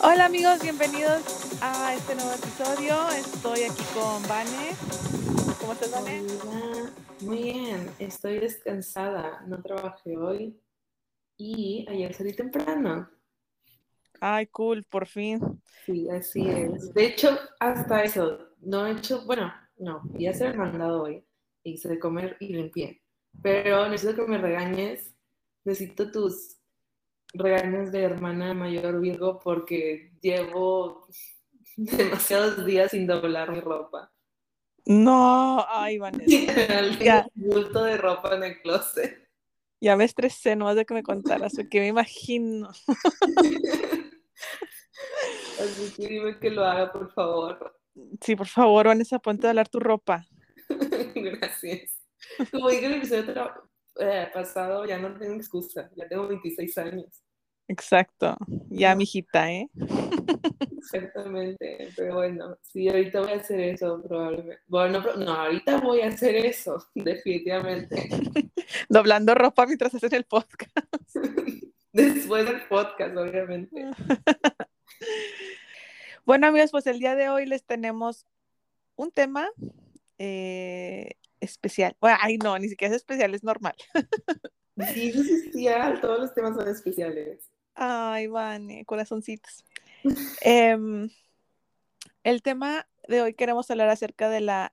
[0.00, 3.08] Hola amigos, bienvenidos a este nuevo episodio.
[3.10, 4.76] Estoy aquí con Vane.
[5.60, 6.22] ¿Cómo estás, Vane?
[6.42, 6.92] Hola.
[7.22, 10.56] Muy bien, estoy descansada, no trabajé hoy
[11.36, 13.10] y ayer salí temprano.
[14.20, 15.40] Ay, cool, por fin.
[15.84, 16.94] Sí, así es.
[16.94, 21.24] De hecho, hasta eso, no he hecho, bueno, no, ya se he mandado hoy,
[21.64, 23.02] hice de comer y limpié,
[23.42, 25.12] pero necesito que me regañes,
[25.64, 26.57] necesito tus
[27.34, 31.06] regaños de hermana mayor Virgo porque llevo
[31.76, 34.12] demasiados días sin doblar mi ropa.
[34.86, 36.24] No, ay, Vanessa.
[37.04, 37.26] Ya.
[37.36, 39.28] Un bulto de ropa en el closet.
[39.80, 42.70] Ya me estresé, no de que me contaras, porque me imagino.
[45.60, 47.78] Así que dime que lo haga, por favor.
[48.20, 50.26] Sí, por favor, Vanessa, ponte a hablar tu ropa.
[51.14, 51.98] Gracias.
[52.50, 53.24] Como dije en el episodio
[53.98, 57.22] eh, pasado, ya no tengo excusa, ya tengo 26 años.
[57.68, 58.36] Exacto,
[58.70, 59.68] ya, mijita, ¿eh?
[60.78, 64.62] Exactamente, pero bueno, sí, ahorita voy a hacer eso probablemente.
[64.66, 68.08] Bueno, no, no ahorita voy a hacer eso, definitivamente.
[68.88, 70.72] Doblando ropa mientras hacen el podcast.
[71.92, 73.86] Después del podcast, obviamente.
[76.24, 78.26] Bueno, amigos, pues el día de hoy les tenemos
[78.96, 79.48] un tema
[80.18, 81.96] eh, especial.
[82.00, 83.74] Bueno, ay, no, ni siquiera es especial, es normal.
[84.94, 87.50] Sí, es especial, todos los temas son especiales.
[87.74, 89.64] Ay, Vane, corazoncitos.
[90.40, 91.10] Em,
[92.22, 94.72] el tema de hoy queremos hablar acerca de la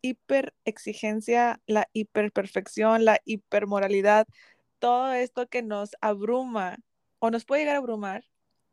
[0.00, 4.26] hiperexigencia, la hiperperfección, la hipermoralidad,
[4.78, 6.78] todo esto que nos abruma
[7.18, 8.24] o nos puede llegar a abrumar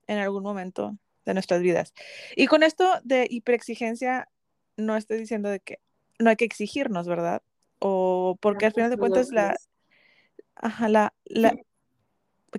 [0.07, 1.93] en algún momento de nuestras vidas.
[2.35, 4.27] Y con esto de hiperexigencia,
[4.75, 5.79] no estoy diciendo de que
[6.22, 7.41] no hay que exigirnos, ¿verdad?
[7.80, 9.55] O porque al final de cuentas la...
[10.55, 11.55] Ajá, la, la...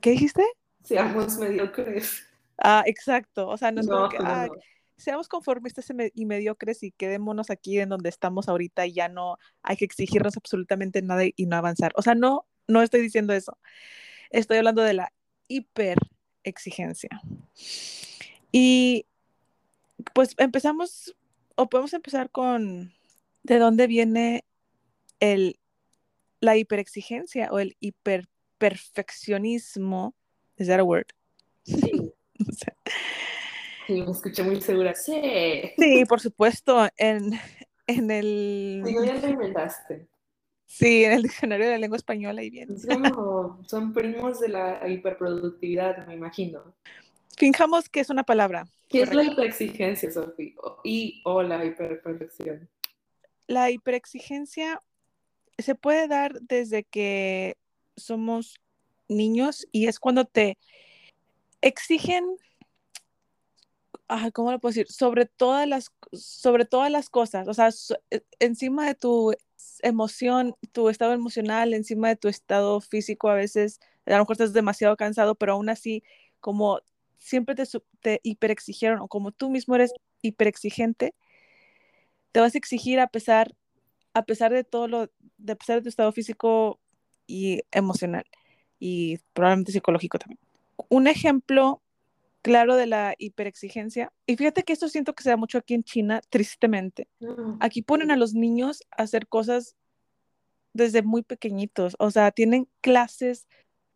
[0.01, 0.43] ¿Qué dijiste?
[0.83, 2.27] Seamos mediocres.
[2.59, 3.49] Ah, exacto.
[3.49, 4.55] O sea, no es No, como que, ah, no.
[4.97, 9.09] seamos conformistas y me- y mediocres y quedémonos aquí en donde estamos ahorita y ya
[9.09, 11.93] no hay que exigirnos absolutamente nada y no avanzar.
[11.97, 13.59] O sea, no, no estoy diciendo eso.
[14.31, 15.13] Estoy hablando de la
[15.49, 17.11] hiperexigencia.
[18.51, 19.07] Y
[20.15, 21.15] pues empezamos,
[21.55, 22.93] o podemos empezar con
[23.43, 24.47] de dónde viene
[25.21, 25.59] el,
[26.41, 30.15] la hiperexigencia o el hiperperfeccionismo.
[30.57, 31.09] ¿Is that a word?
[31.65, 32.15] Sí,
[32.49, 32.75] O sea,
[33.87, 34.95] sí, me escuché muy segura.
[34.95, 35.73] Sí.
[35.77, 37.33] Sí, por supuesto, en,
[37.87, 38.83] en el...
[38.85, 40.09] Digo, ya lo inventaste.
[40.67, 42.75] Sí, en el diccionario de la lengua española ahí viene.
[42.75, 46.75] Es como, son primos de la hiperproductividad, me imagino.
[47.37, 48.67] Fijamos que es una palabra.
[48.89, 50.55] ¿Qué es la hiperexigencia, Sofía?
[50.83, 52.69] Y o la hiperperfección.
[53.53, 54.81] La hiperexigencia
[55.59, 57.59] se puede dar desde que
[57.99, 58.59] somos
[59.09, 60.57] niños y es cuando te
[61.61, 62.25] exigen,
[64.09, 64.91] ah, ¿cómo lo puedo decir?
[64.91, 67.69] Sobre todas las, sobre todas las cosas, o sea,
[68.11, 69.35] e- encima de tu
[69.83, 74.55] emoción, tu estado emocional, encima de tu estado físico, a veces a lo mejor estás
[74.55, 76.03] demasiado cansado, pero aún así,
[76.41, 76.81] como
[77.19, 77.65] siempre te,
[78.01, 79.93] te hiperexigieron o como tú mismo eres
[80.23, 81.15] hiperexigente,
[82.33, 83.55] te vas a exigir a pesar,
[84.15, 86.81] a pesar de todo lo, de a pesar de tu estado físico
[87.27, 88.25] y emocional
[88.79, 90.41] y probablemente psicológico también.
[90.89, 91.83] Un ejemplo
[92.43, 95.85] claro de la hiperexigencia, y fíjate que esto siento que se da mucho aquí en
[95.85, 97.07] China, tristemente.
[97.23, 99.77] Ah, Aquí ponen a los niños a hacer cosas
[100.73, 103.47] desde muy pequeñitos, o sea, tienen clases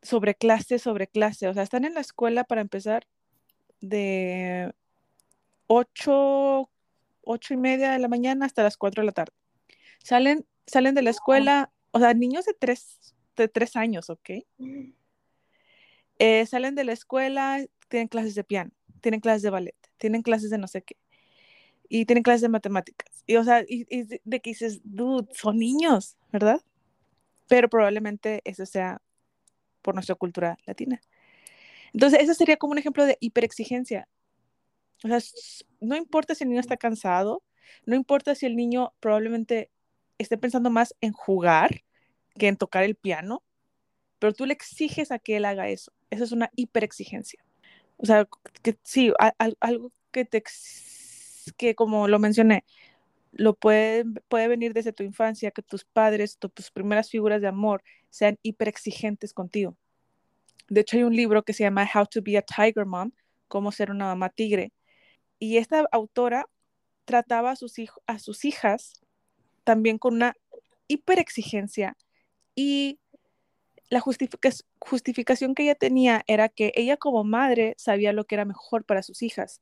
[0.02, 3.06] sobre clase sobre clase, o sea, están en la escuela para empezar
[3.80, 4.72] de
[5.66, 6.70] 8,
[7.26, 9.32] ocho y media de la mañana hasta las 4 de la tarde.
[10.02, 14.30] Salen, salen de la escuela, o sea, niños de 3, de tres años, ¿ok?
[16.18, 18.70] Eh, salen de la escuela, tienen clases de piano,
[19.00, 20.96] tienen clases de ballet, tienen clases de no sé qué,
[21.88, 23.22] y tienen clases de matemáticas.
[23.26, 26.62] Y, o sea, y, y de, de que dices, dude, son niños, ¿verdad?
[27.48, 29.02] Pero probablemente eso sea
[29.82, 31.00] por nuestra cultura latina.
[31.92, 34.08] Entonces, ese sería como un ejemplo de hiperexigencia.
[35.04, 35.18] O sea,
[35.80, 37.42] no importa si el niño está cansado,
[37.84, 39.70] no importa si el niño probablemente
[40.18, 41.82] esté pensando más en jugar
[42.38, 43.42] que en tocar el piano,
[44.18, 45.92] pero tú le exiges a que él haga eso.
[46.10, 47.44] Eso es una hiperexigencia.
[47.98, 48.28] O sea,
[48.62, 50.42] que sí, a- algo que te
[51.56, 52.64] que como lo mencioné,
[53.32, 57.48] lo puede, puede venir desde tu infancia, que tus padres, tu- tus primeras figuras de
[57.48, 59.76] amor sean hiperexigentes contigo.
[60.68, 63.12] De hecho, hay un libro que se llama How to be a Tiger Mom,
[63.48, 64.72] cómo ser una mamá tigre.
[65.38, 66.48] Y esta autora
[67.04, 67.74] trataba a sus,
[68.06, 69.00] a sus hijas
[69.64, 70.34] también con una
[70.88, 71.96] hiperexigencia
[72.54, 72.98] y
[73.88, 78.84] la justificación que ella tenía era que ella como madre sabía lo que era mejor
[78.84, 79.60] para sus hijas.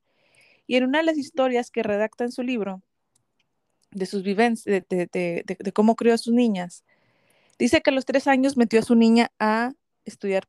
[0.66, 2.82] Y en una de las historias que redacta en su libro,
[3.90, 6.84] de sus vivencias, de, cómo crió a sus niñas,
[7.58, 9.72] dice que a los tres años metió a su niña a
[10.04, 10.48] estudiar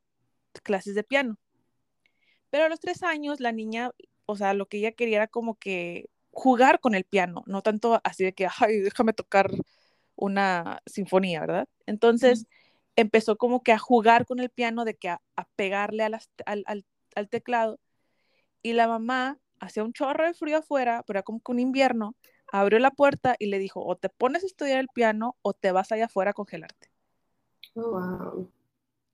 [0.62, 1.38] clases de piano.
[2.50, 3.90] Pero a los tres años la niña,
[4.26, 8.00] o sea, lo que ella quería era como que jugar con el piano, no tanto
[8.04, 9.50] así de que, ay, déjame tocar
[10.16, 11.68] una sinfonía, ¿verdad?
[11.86, 12.46] Entonces
[12.96, 15.20] empezó como que a jugar con el piano, de que a,
[15.56, 16.18] pegarle al,
[17.14, 17.78] al, teclado.
[18.62, 22.14] Y la mamá hacía un chorro de frío afuera, pero era como que un invierno,
[22.52, 25.72] abrió la puerta y le dijo, o te pones a estudiar el piano o te
[25.72, 26.90] vas allá afuera a congelarte.
[27.74, 28.50] Oh, wow.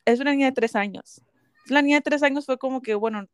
[0.05, 1.23] Es una niña de tres años.
[1.67, 3.29] La niña de tres años fue como que, bueno,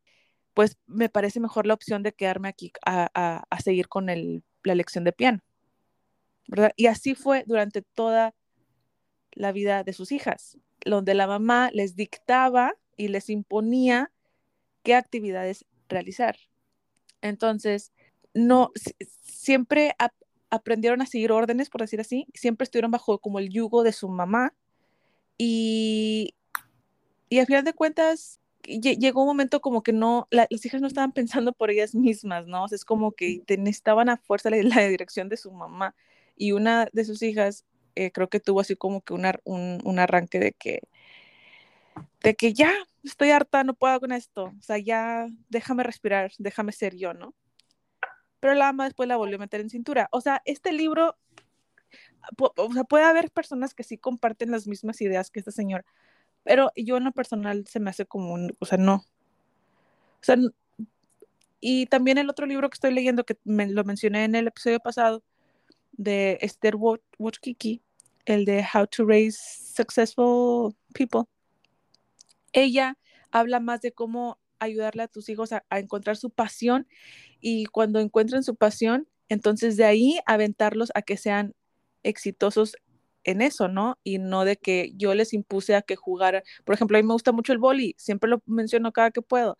[0.59, 4.75] pues me parece mejor la opción de quedarme aquí a, a seguir con el, la
[4.75, 5.39] lección de piano.
[6.49, 6.73] ¿verdad?
[6.75, 8.35] Y así fue durante toda
[9.31, 14.11] la vida de sus hijas, donde la mamá les dictaba y les imponía
[14.83, 16.35] qué actividades realizar.
[17.21, 17.93] Entonces,
[18.33, 18.73] no,
[19.21, 19.95] siempre
[20.49, 24.09] aprendieron a seguir órdenes, por decir así, siempre estuvieron bajo como el yugo de su
[24.09, 24.53] mamá
[25.37, 26.35] y,
[27.29, 31.11] y al final de cuentas llegó un momento como que no, las hijas no estaban
[31.11, 32.65] pensando por ellas mismas, ¿no?
[32.71, 35.95] es como que necesitaban a fuerza la, la dirección de su mamá
[36.35, 37.65] y una de sus hijas
[37.95, 39.25] eh, creo que tuvo así como que un,
[39.83, 40.81] un, arranque de que,
[42.23, 42.73] de que ya
[43.03, 47.35] estoy harta, no puedo con esto, o sea, ya déjame respirar, déjame ser yo, ¿no?
[48.39, 50.07] Pero la ama después la volvió a meter en cintura.
[50.13, 51.17] O sea, este libro,
[52.37, 55.85] o sea, puede haber personas que sí comparten las mismas ideas que esta señora,
[56.43, 58.95] pero yo en lo personal se me hace como un, o sea, no.
[58.95, 60.37] O sea,
[61.61, 64.79] y también el otro libro que estoy leyendo, que me, lo mencioné en el episodio
[64.79, 65.23] pasado,
[65.91, 67.81] de Esther Wojcicki,
[68.25, 69.37] el de How to Raise
[69.75, 71.23] Successful People.
[72.53, 72.97] Ella
[73.31, 76.87] habla más de cómo ayudarle a tus hijos a, encontrar su pasión
[77.39, 81.53] y cuando encuentren su pasión, entonces de ahí aventarlos a que sean
[82.03, 82.75] exitosos
[83.23, 83.97] en eso, ¿no?
[84.03, 86.43] Y no de que yo les impuse a que jugaran.
[86.65, 89.57] Por ejemplo, a mí me gusta mucho el boli, siempre lo menciono cada que puedo.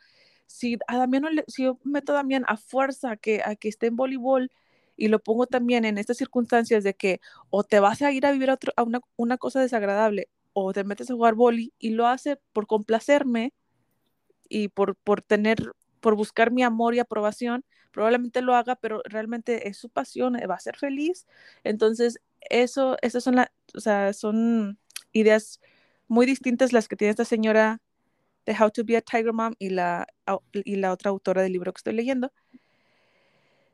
[0.48, 3.96] Si a Damián si yo meto a Damián a fuerza que, a que esté en
[3.96, 4.52] voleibol,
[5.00, 8.32] y lo pongo también en estas circunstancias de que o te vas a ir a
[8.34, 12.08] vivir a, a una, una, cosa desagradable o te metes a jugar boli y lo
[12.08, 13.54] hace por complacerme
[14.50, 19.70] y por, por tener, por buscar mi amor y aprobación, probablemente lo haga, pero realmente
[19.70, 21.28] es su pasión, va a ser feliz.
[21.64, 24.78] Entonces, eso, esas son, o sea, son
[25.14, 25.60] ideas
[26.08, 27.82] muy distintas las que tiene esta señora
[28.46, 30.08] de How to be a Tiger Mom y la,
[30.54, 32.32] y la otra autora del libro que estoy leyendo.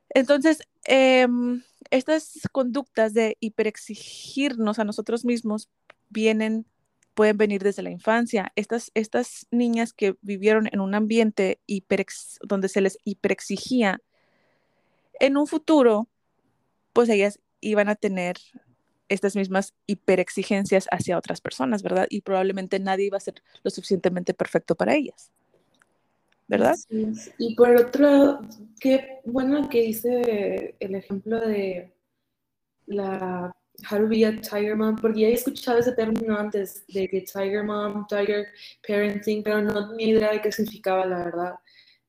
[0.09, 5.69] Entonces, em, estas conductas de hiperexigirnos a nosotros mismos
[6.09, 6.65] vienen,
[7.13, 8.51] pueden venir desde la infancia.
[8.55, 11.59] Estas, estas niñas que vivieron en un ambiente
[12.41, 14.01] donde se les hiperexigía,
[15.19, 16.09] en un futuro,
[16.93, 18.37] pues ellas iban a tener
[19.07, 22.07] estas mismas hiperexigencias hacia otras personas, ¿verdad?
[22.09, 25.31] Y probablemente nadie iba a ser lo suficientemente perfecto para ellas.
[26.47, 26.75] ¿verdad?
[27.37, 28.41] Y por otro lado,
[28.79, 31.91] qué bueno que hice el ejemplo de
[32.85, 33.51] la
[33.91, 37.21] How to be a Tiger Mom, porque ya he escuchado ese término antes de que
[37.21, 38.47] Tiger Mom, Tiger
[38.87, 41.55] Parenting, pero no tenía idea de qué significaba, la verdad.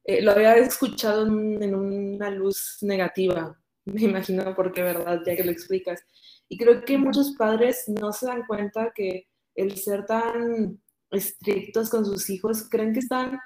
[0.05, 3.59] Eh, lo había escuchado en, una luz negativa,
[3.95, 5.23] me imagino, porque, ¿verdad?
[5.25, 6.05] Ya que lo explicas.
[6.49, 12.05] Y creo que muchos padres no se dan cuenta que el ser tan estrictos con
[12.05, 13.39] sus hijos creen que están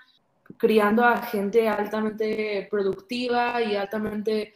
[0.59, 4.55] criando a gente altamente productiva y altamente,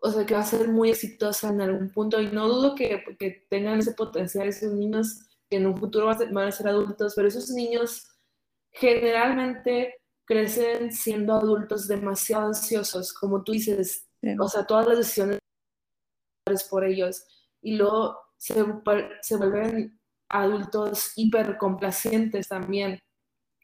[0.00, 2.20] o sea, que va a ser muy exitosa en algún punto.
[2.20, 6.38] Y no dudo que, que tengan ese potencial esos niños que en un futuro van
[6.38, 8.06] a, ser, adultos, pero esos niños
[8.70, 14.07] generalmente crecen siendo adultos demasiado ansiosos, como tú dices,
[14.38, 15.38] o sea, todas las decisiones
[16.70, 17.26] por ellos,
[17.60, 18.64] y luego se,
[19.22, 22.98] se vuelven adultos hipercomplacientes también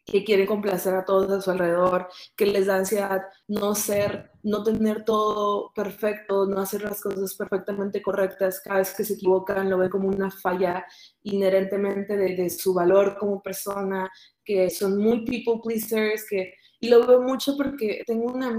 [0.07, 4.63] que quieren complacer a todos a su alrededor, que les da ansiedad no ser, no
[4.63, 9.79] tener todo perfecto, no hacer las cosas perfectamente correctas, cada vez que se equivocan lo
[9.79, 10.85] ven como una falla
[11.23, 14.11] inherentemente de, su valor como persona,
[14.45, 18.51] que son muy people pleasers, que, y lo veo mucho porque tengo una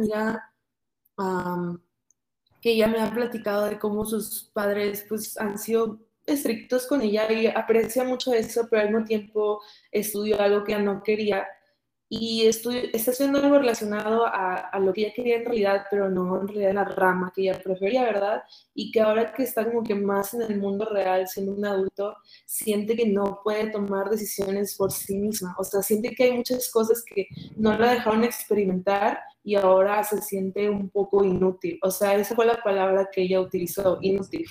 [1.17, 1.79] amiga
[2.65, 7.31] que ya me ha platicado de cómo sus padres pues han sido estrictos con ella
[7.31, 11.45] y aprecia mucho eso, pero al mismo tiempo estudió algo que no quería
[12.07, 16.09] y estoy, está haciendo algo relacionado a, a, lo que ella quería en realidad, pero
[16.09, 18.43] no en realidad la rama que ella prefería, ¿verdad?
[18.75, 22.15] Y que ahora que está como que más en el mundo real, siendo un adulto,
[22.45, 25.55] siente que no puede tomar decisiones por sí misma.
[25.57, 30.21] O sea, siente que hay muchas cosas que no la dejaron experimentar y ahora se
[30.21, 31.79] siente un poco inútil.
[31.81, 34.45] O sea, esa fue la palabra que ella utilizó, inútil,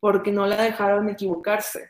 [0.00, 1.88] porque no la dejaron equivocarse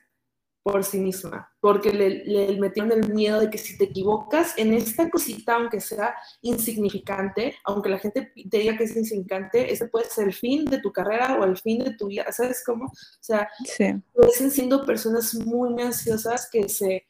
[0.62, 4.74] por sí misma, porque le, le, metieron el miedo de que si te equivocas en
[4.74, 10.10] esta cosita, aunque sea insignificante, aunque la gente te diga que es insignificante, ese puede
[10.10, 12.86] ser el fin de tu carrera o el fin de tu vida, ¿sabes cómo?
[12.86, 13.94] O sea, sí.
[14.12, 17.06] pueden siendo personas muy, ansiosas que se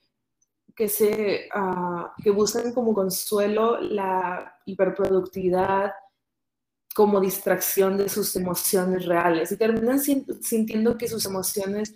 [0.77, 5.93] que se uh, que buscan como consuelo la hiperproductividad
[6.95, 11.95] como distracción de sus emociones reales y terminan sintiendo que sus emociones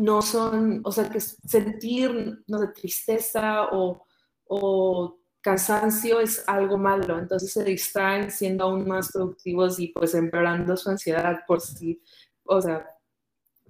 [0.00, 4.06] no son, o sea, que sentir, no de tristeza o,
[4.46, 10.76] o cansancio es algo malo, entonces se distraen siendo aún más productivos y pues empeorando
[10.76, 12.02] su ansiedad por sí,
[12.44, 12.86] o sea,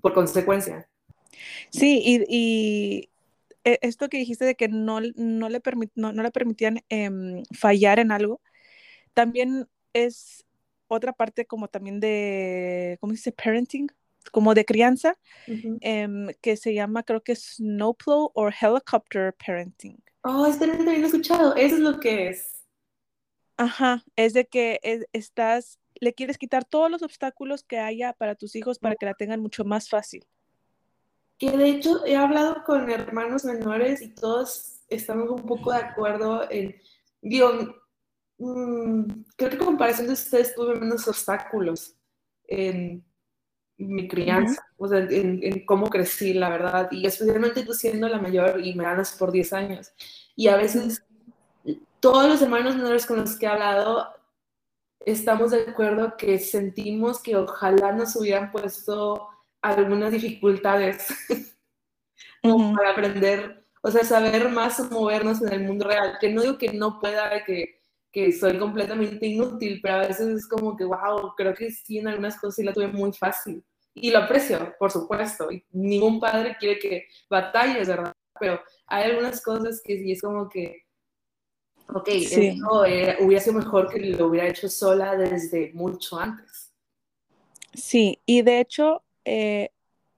[0.01, 0.89] por consecuencia.
[1.71, 3.11] Sí, y, y
[3.65, 7.43] e, esto que dijiste de que no, no, le, permit, no, no, le permitían eh,
[7.53, 8.41] fallar en algo,
[9.15, 10.45] también es
[10.87, 13.33] otra parte como también de, ¿cómo se dice?
[13.33, 13.89] Parenting,
[14.33, 15.17] como de crianza,
[15.49, 15.79] uh -huh.
[15.81, 20.03] eh, que se llama creo que Snowplow o Helicopter Parenting.
[20.23, 22.67] Oh, este también lo he escuchado, eso es lo que es.
[23.57, 28.35] Ajá, es de que es, estás, le quieres quitar todos los obstáculos que haya para
[28.35, 30.27] tus hijos para que la tengan mucho más fácil.
[31.39, 36.51] Que de hecho he hablado con hermanos menores y todos estamos un poco de acuerdo
[36.51, 36.77] en,
[37.23, 37.51] digo,
[38.39, 39.05] mmm,
[39.37, 41.97] creo que en comparación de ustedes tuve menos obstáculos
[42.47, 43.05] en
[43.87, 44.87] mi crianza, uh -huh.
[44.87, 48.75] o sea, en, en, cómo crecí, la verdad, y especialmente tú siendo la mayor y
[48.75, 49.93] me ganas por 10 años.
[50.37, 51.03] Y a veces
[52.01, 54.09] todos los hermanos menores con los que he hablado
[55.01, 59.29] estamos de acuerdo que sentimos que ojalá nos hubieran puesto
[59.63, 61.09] algunas dificultades
[62.43, 62.77] uh -huh.
[62.77, 66.73] para aprender, o sea, saber más movernos en el mundo real, que no digo que
[66.73, 67.81] no pueda, que,
[68.13, 72.09] que soy completamente inútil, pero a veces es como que, wow, creo que sí, en
[72.09, 75.51] algunas cosas sí la tuve muy fácil y lo aprecio, por supuesto.
[75.51, 78.15] Y ningún padre quiere que batalles, ¿verdad?
[78.39, 80.87] Pero hay algunas cosas que sí es como que,
[81.89, 82.49] ok, sí.
[82.49, 86.73] esto era, hubiera sido mejor que lo hubiera hecho sola desde mucho antes.
[87.75, 89.71] Sí, y de hecho, eh,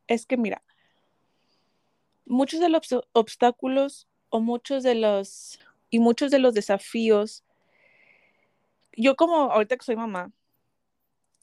[0.06, 0.62] es que mira,
[2.24, 2.80] muchos de los
[3.12, 5.58] obstáculos o muchos de los,
[5.90, 7.44] y muchos de los desafíos,
[8.94, 10.32] yo como ahorita que soy mamá,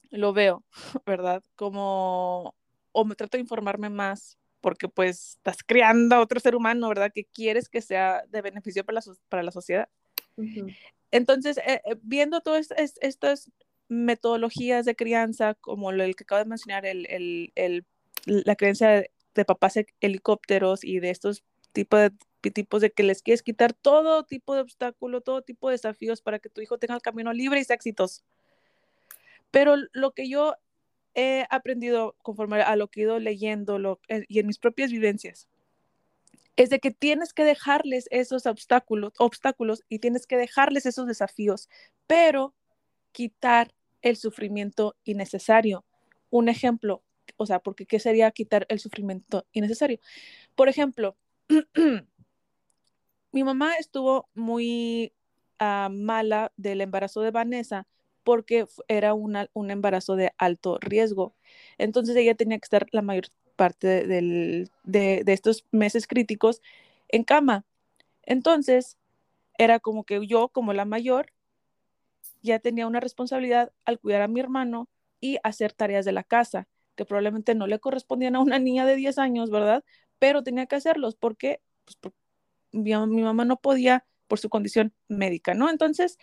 [0.09, 0.63] lo veo,
[1.05, 1.43] ¿verdad?
[1.55, 2.55] Como,
[2.91, 7.11] o me trato de informarme más, porque pues estás creando a otro ser humano, ¿verdad?
[7.13, 9.89] Que quieres que sea de beneficio para la, para la sociedad.
[10.35, 10.75] Uh -huh.
[11.11, 12.69] Entonces, eh, viendo todas
[13.01, 13.51] estas
[13.87, 17.85] metodologías de crianza, como el que acabo de mencionar, el, el, el,
[18.25, 22.11] la creencia de, de papás helicópteros y de estos tipos de
[22.51, 26.39] tipos de que les quieres quitar todo tipo de obstáculo, todo tipo de desafíos para
[26.39, 28.23] que tu hijo tenga el camino libre y sea exitoso.
[29.51, 30.55] Pero lo que yo
[31.15, 35.49] he aprendido conforme a lo que he ido leyendo eh, y en mis propias vivencias
[36.59, 41.69] es de que tienes que dejarles esos obstáculos, y tienes que dejarles esos desafíos,
[42.05, 42.53] pero
[43.13, 45.85] quitar el sufrimiento innecesario.
[46.29, 47.01] Un ejemplo,
[47.37, 50.01] o sea, porque ¿qué sería quitar el sufrimiento innecesario?
[50.55, 51.15] Por ejemplo,
[53.31, 55.13] mi mamá estuvo muy
[55.61, 57.87] uh, mala del embarazo de Vanessa
[58.29, 61.33] porque era una, un embarazo de alto riesgo.
[61.79, 66.61] Entonces ella tenía que estar la mayor parte de, de, estos meses críticos
[67.07, 67.65] en cama.
[68.21, 68.99] Entonces
[69.57, 71.33] era como que yo, como la mayor,
[72.43, 74.87] ya tenía una responsabilidad al cuidar a mi hermano
[75.19, 78.95] y hacer tareas de la casa, que probablemente no le correspondían a una niña de
[78.95, 79.83] 10 años, ¿verdad?
[80.19, 82.13] Pero tenía que hacerlos porque, pues,
[82.73, 85.71] mi, mamá no podía por su condición médica, ¿no?
[85.71, 86.19] Entonces,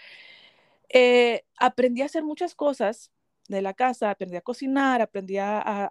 [0.89, 3.11] eh, aprendí a hacer muchas cosas
[3.49, 5.91] de la casa, aprendí a cocinar, aprendí a,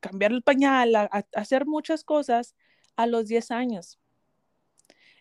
[0.00, 2.54] cambiar el pañal, a, hacer muchas cosas
[2.96, 3.98] a los 10 años.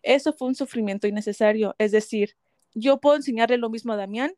[0.01, 2.35] Eso fue un sufrimiento innecesario, es decir,
[2.73, 4.33] yo puedo enseñarle lo mismo a Damián,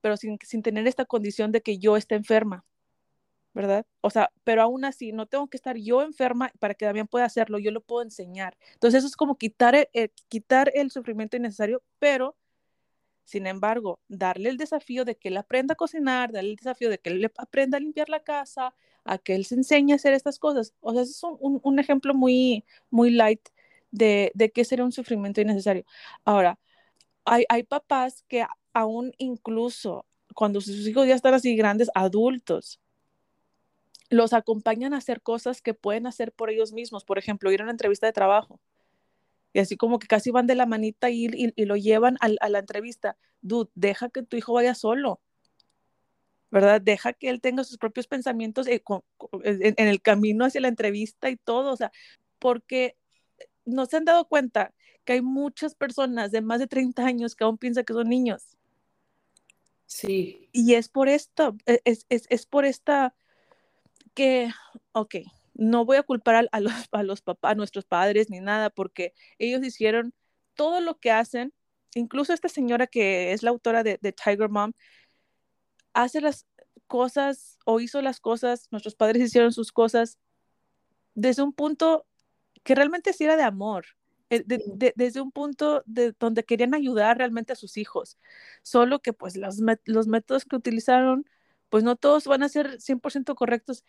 [0.00, 2.64] pero sin, sin tener esta condición de que yo esté enferma,
[3.52, 3.86] ¿verdad?
[4.00, 7.24] O sea, pero aún así, no tengo que estar yo enferma para que Damián pueda
[7.24, 8.56] hacerlo, yo lo puedo enseñar.
[8.74, 12.36] Entonces, eso es como quitar eh, quitar el sufrimiento innecesario, pero,
[13.30, 16.98] sin embargo, darle el desafío de que él aprenda a cocinar, darle el desafío de
[16.98, 20.40] que él aprenda a limpiar la casa, a que él se enseñe a hacer estas
[20.40, 20.74] cosas.
[20.80, 23.40] O sea, es un, un, ejemplo muy, muy light
[23.92, 25.84] de, de que sería un sufrimiento innecesario.
[26.24, 26.58] Ahora,
[27.24, 32.80] hay, hay papás que aún incluso cuando sus hijos ya están así grandes, adultos,
[34.08, 37.04] los acompañan a hacer cosas que pueden hacer por ellos mismos.
[37.04, 38.60] Por ejemplo, ir a una entrevista de trabajo.
[39.52, 42.48] Y así como que casi van de la manita y, y, lo llevan a, a,
[42.48, 43.16] la entrevista.
[43.40, 45.20] Dude, deja que tu hijo vaya solo.
[46.50, 46.80] ¿Verdad?
[46.80, 48.82] Deja que él tenga sus propios pensamientos en,
[49.44, 51.72] en, en el camino hacia la entrevista y todo.
[51.72, 51.92] O sea,
[52.38, 52.96] porque
[53.64, 54.72] no se han dado cuenta
[55.04, 58.56] que hay muchas personas de más de 30 años que aún piensan que son niños.
[59.86, 60.48] Sí.
[60.52, 63.14] Y es por esto, e, es, es, es por esta
[64.14, 64.50] que,
[64.92, 65.16] ok,
[65.60, 68.70] no voy a culpar a, a, los, a los papás, a nuestros padres ni nada,
[68.70, 70.14] porque ellos hicieron
[70.54, 71.52] todo lo que hacen,
[71.94, 74.72] incluso esta señora que es la autora de, de Tiger Mom,
[75.92, 76.46] hace las
[76.86, 80.18] cosas o hizo las cosas, nuestros padres hicieron sus cosas
[81.14, 82.06] desde un punto
[82.62, 83.86] que realmente sí era de amor,
[84.30, 88.18] eh, de, de, desde un punto de donde querían ayudar realmente a sus hijos,
[88.62, 91.26] solo que pues los, los métodos que utilizaron,
[91.68, 93.84] pues no todos van a ser 100% correctos,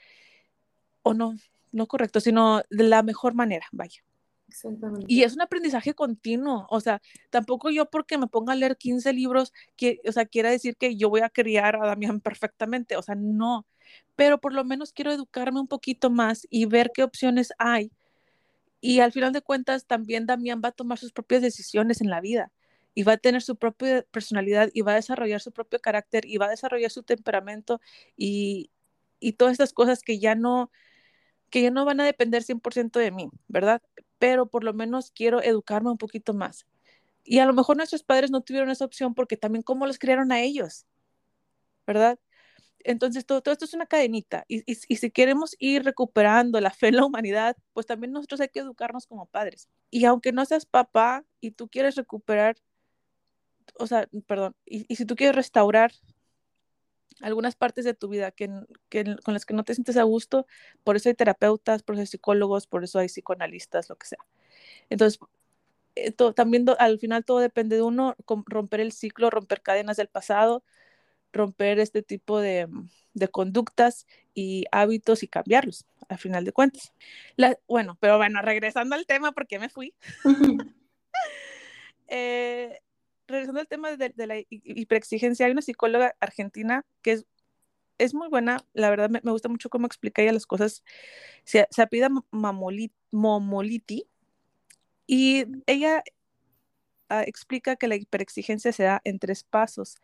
[1.04, 1.36] o no,
[1.72, 4.02] no correctos, sino de la mejor manera, vaya.
[4.48, 5.06] Exactamente.
[5.08, 9.14] Y es un aprendizaje continuo, o sea, tampoco yo porque me ponga a leer 15
[9.14, 13.02] libros, que, o sea, quiera decir que yo voy a criar a Damián perfectamente, o
[13.02, 13.66] sea, no,
[14.16, 17.92] pero por lo menos quiero educarme un poquito más y ver qué opciones hay
[18.82, 22.20] y al final de cuentas, también Damián va a tomar sus propias decisiones en la
[22.20, 22.52] vida
[22.96, 26.38] y va a tener su propia personalidad y va a desarrollar su propio carácter y
[26.38, 27.80] va a desarrollar su temperamento
[28.18, 28.72] y,
[29.20, 30.72] y todas estas cosas que ya no
[31.52, 33.82] que ya no van a depender 100% de mí, ¿verdad?
[34.18, 36.66] Pero por lo menos quiero educarme un poquito más.
[37.24, 40.32] Y a lo mejor nuestros padres no tuvieron esa opción porque también cómo los criaron
[40.32, 40.88] a ellos,
[41.86, 42.20] ¿verdad?
[42.80, 44.46] Entonces, todo, esto es una cadenita.
[44.48, 48.60] Y, si queremos ir recuperando la fe en la humanidad, pues también nosotros hay que
[48.62, 49.70] educarnos como padres.
[49.92, 52.58] Y aunque no seas papá y tú quieres recuperar,
[53.78, 55.92] o sea, perdón, y si tú quieres restaurar
[57.22, 58.50] algunas partes de tu vida que,
[58.90, 60.48] que, con las que no te sientes a gusto,
[60.84, 64.26] por eso hay terapeutas, por eso hay psicólogos, por eso hay psicoanalistas, lo que sea.
[64.90, 65.20] Entonces,
[65.96, 68.16] eh, todo, también do, al final todo depende de uno,
[68.46, 70.64] romper el ciclo, romper cadenas del pasado,
[71.34, 72.68] romper este tipo de,
[73.14, 76.94] de, conductas y hábitos y cambiarlos, al final de cuentas.
[77.36, 79.94] La, bueno, pero bueno, regresando al tema, porque me fui.
[82.08, 82.82] eh,
[83.32, 87.26] regresando al tema de, la hiperexigencia, hay una psicóloga argentina que es,
[87.98, 90.84] es muy buena, la verdad me, gusta mucho cómo explica ella las cosas.
[91.44, 92.10] Se, apida
[93.12, 94.08] Momoliti
[95.08, 96.04] y ella
[97.10, 99.98] uh, explica que la hiperexigencia se da en tres pasos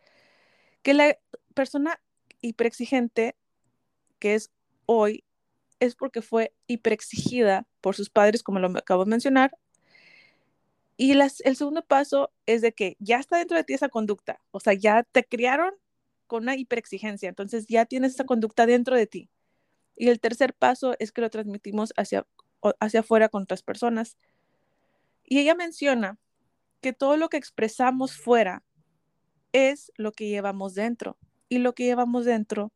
[0.82, 1.18] que la
[1.54, 2.00] persona
[2.40, 3.36] hiperexigente
[4.18, 4.50] que es
[4.86, 5.24] hoy
[5.80, 9.56] es porque fue hiperexigida por sus padres, como lo acabo de mencionar.
[11.00, 14.40] Y las, el segundo paso es de que ya está dentro de ti esa conducta,
[14.50, 15.72] o sea, ya te criaron
[16.26, 19.30] con una hiperexigencia, entonces ya tienes esa conducta dentro de ti.
[19.94, 22.26] Y el tercer paso es que lo transmitimos hacia,
[22.80, 24.16] hacia afuera con otras personas.
[25.24, 26.18] Y ella menciona
[26.80, 28.64] que todo lo que expresamos fuera
[29.52, 31.16] es lo que llevamos dentro
[31.48, 32.72] y lo que llevamos dentro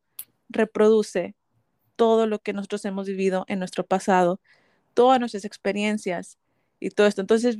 [0.49, 1.35] reproduce
[1.97, 4.41] todo lo que nosotros hemos vivido en nuestro pasado,
[4.95, 6.39] todas nuestras experiencias
[6.83, 7.21] y todo esto.
[7.21, 7.57] Entonces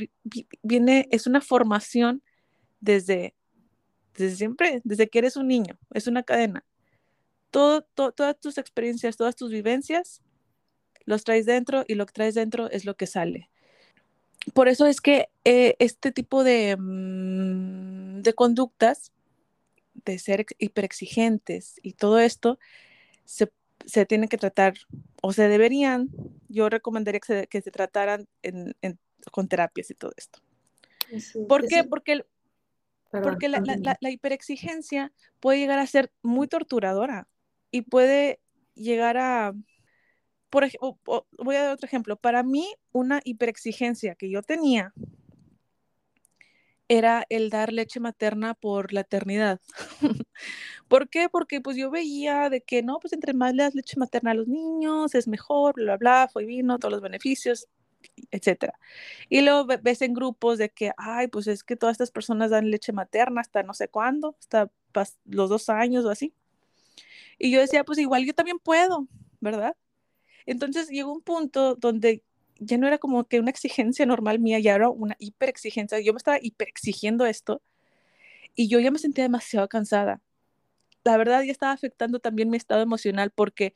[0.63, 2.23] viene, es una formación
[2.81, 3.35] desde,
[4.17, 6.65] desde siempre, desde que eres un niño, es una cadena.
[7.51, 10.23] Todas tus experiencias, todas tus vivencias,
[11.05, 13.51] los traes dentro y lo que traes dentro es lo que sale.
[14.55, 19.13] Por eso es que eh, este tipo de, mmm, de conductas,
[20.05, 22.59] de ser hiperexigentes y todo esto,
[23.25, 23.53] se,
[23.85, 24.75] se tienen que tratar
[25.21, 26.09] o se deberían,
[26.49, 28.75] yo recomendaría que se, que se trataran en,
[29.31, 30.41] con terapias y todo esto.
[31.19, 31.83] Sí, ¿Por qué?
[31.83, 31.89] Sí.
[31.89, 32.27] Porque, el,
[33.11, 37.29] porque la, la, la, hiperexigencia puede llegar a ser muy torturadora
[37.71, 38.41] y puede
[38.75, 39.53] llegar a,
[40.51, 42.17] por ejemplo, voy a dar otro ejemplo.
[42.17, 44.93] Para mí, una hiperexigencia que yo tenía
[46.89, 49.61] era el dar leche materna por la eternidad.
[50.89, 51.29] ¿Por qué?
[51.31, 54.35] Porque pues yo veía de que no, pues entre más le das leche materna a
[54.35, 57.67] los niños es mejor, bla, bla, bla, fue vino, todos los beneficios,
[58.31, 58.79] etcétera.
[59.29, 62.71] Y luego ves en grupos de que, ay, pues es que todas estas personas dan
[62.71, 64.71] leche materna hasta no sé cuándo, hasta
[65.25, 66.35] los dos años o así.
[67.39, 69.09] Y yo decía, pues igual yo también puedo,
[69.41, 69.77] ¿verdad?
[70.47, 72.23] Entonces llegó un punto donde
[72.59, 76.01] ya no era como que una exigencia normal mía, ya era una hiperexigencia.
[76.01, 77.63] Yo me estaba hiperexigiendo esto
[78.55, 80.21] y yo ya me sentía demasiado cansada.
[81.05, 83.75] La verdad, ya estaba afectando también mi estado emocional porque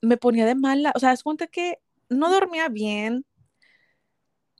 [0.00, 0.92] me ponía de mala.
[0.94, 3.24] O sea, es cuenta que no dormía bien,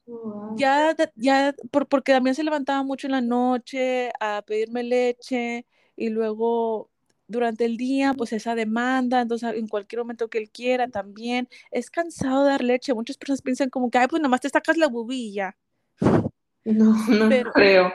[0.07, 4.83] Oh, ya, de- ya, por, porque también se levantaba mucho en la noche a pedirme
[4.83, 6.91] leche y luego
[7.27, 11.49] durante el día, pues esa demanda, entonces en cualquier momento que él quiera también.
[11.71, 12.93] Es cansado dar leche.
[12.95, 15.57] Muchas personas piensan como que, ay, pues nomás te sacas la bubilla,
[16.65, 17.93] No, no pero, creo.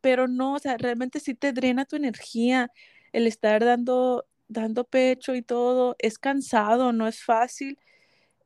[0.00, 2.70] pero no, o sea, realmente sí te drena tu energía
[3.12, 5.96] el estar dando, dando pecho y todo.
[5.98, 7.78] Es cansado, no es fácil.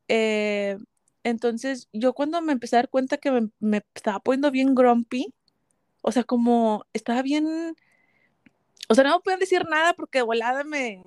[0.08, 0.78] Eh,
[1.24, 5.34] entonces, yo cuando me empecé a dar cuenta que me, me estaba poniendo bien grumpy,
[6.02, 7.76] o sea, como estaba bien,
[8.88, 11.02] o sea, no me pueden decir nada porque de volada me,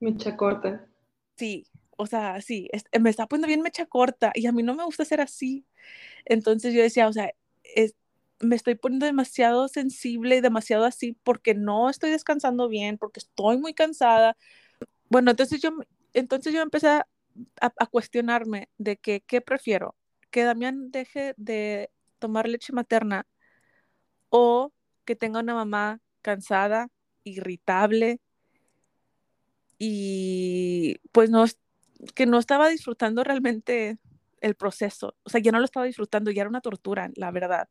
[0.00, 0.88] Mecha corta.
[1.36, 1.66] sí,
[1.96, 4.84] o sea, sí, es- me estaba poniendo bien mecha corta y a mí no me
[4.84, 5.66] gusta ser así.
[6.24, 7.32] Entonces yo decía, o sea,
[7.64, 7.96] es,
[8.40, 13.58] me estoy poniendo demasiado sensible y demasiado así porque no estoy descansando bien, porque estoy
[13.58, 14.36] muy cansada.
[15.10, 15.70] Bueno, entonces yo,
[16.14, 17.02] entonces yo empecé
[17.60, 19.96] a, cuestionarme de que, ¿qué prefiero?
[20.30, 23.26] ¿Que Damián deje de tomar leche materna
[24.30, 24.72] o
[25.04, 26.88] que tenga una mamá cansada,
[27.24, 28.20] irritable
[29.78, 31.44] y pues no,
[32.14, 33.98] que no estaba disfrutando realmente
[34.40, 35.14] el proceso?
[35.22, 37.68] O sea, ya no lo estaba disfrutando, ya era una tortura, la verdad.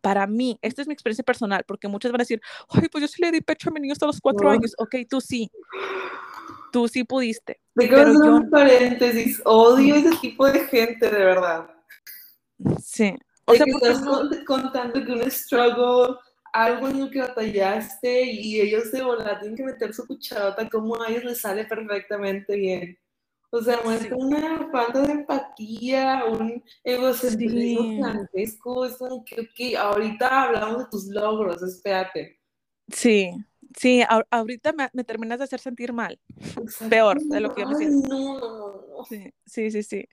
[0.00, 3.08] Para mí, esta es mi experiencia personal, porque muchos van a decir, ay, pues yo
[3.08, 4.52] sí le di pecho a mi niño hasta los cuatro No.
[4.52, 4.74] años.
[4.78, 5.50] Ok, tú sí,
[6.72, 9.40] tú sí pudiste, Te pero yo un paréntesis.
[9.44, 11.70] Odio ese tipo de gente, de verdad.
[12.82, 13.14] Sí.
[13.46, 16.16] O de sea, que estás no, contando que un struggle,
[16.52, 21.00] algo en lo que batallaste y ellos de volar tienen que meter su cucharota, como
[21.00, 22.98] a ellos les sale perfectamente bien.
[23.52, 24.14] O sea, muestra Sí.
[24.16, 27.88] una falta de empatía, un egocentrismo Sí.
[27.96, 28.84] gigantesco.
[28.84, 32.38] Es como que, ahorita hablamos de tus logros, espérate.
[32.92, 33.32] sí,
[33.76, 36.20] sí, a- ahorita me, me terminas de hacer sentir mal.
[36.88, 38.08] Peor de lo que yo me siento.
[38.08, 39.04] no, no, no, no.
[39.04, 40.08] Sí, sí, sí, sí.